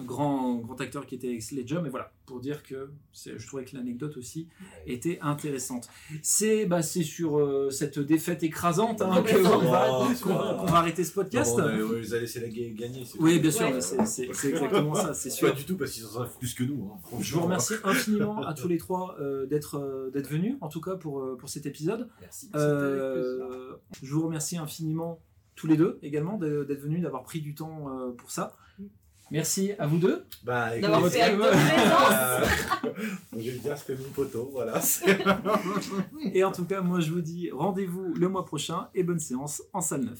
[0.00, 3.64] Un grand, grand acteur qui était Heath Ledger, mais voilà, pour dire que je trouvais
[3.64, 4.48] que l'anecdote aussi
[4.86, 5.88] était intéressante.
[6.22, 11.04] C'est bah, c'est sur euh, cette défaite écrasante hein, qu'on va, Oh, qu'on va- arrêter
[11.04, 11.56] ce podcast.
[11.58, 13.04] Non, on, les a laissé la ga- gagner.
[13.04, 13.80] c'est Oui, bien sûr, Ouais.
[13.80, 15.54] c'est- exactement ça, c'est Pas sûr.
[15.54, 16.90] du tout parce qu'ils en savent plus que nous.
[16.92, 17.18] hein.
[17.20, 20.80] Je vous remercie infiniment à tous les trois euh, d'être euh, d'être venus, en tout
[20.80, 22.08] cas pour, euh, pour cet épisode.
[22.20, 22.50] Merci.
[22.54, 25.20] Euh, je vous remercie infiniment
[25.56, 28.56] tous les deux également d'être venus, d'avoir pris du temps euh, pour ça.
[29.30, 30.24] Merci à vous deux.
[30.44, 32.12] Bah, D'avoir fait de présence.
[32.12, 32.46] euh,
[33.32, 34.80] je vais dire ce que mon poteau, voilà.
[36.34, 39.62] Et en tout cas, moi je vous dis rendez-vous le mois prochain et bonne séance
[39.72, 40.18] en salle 9.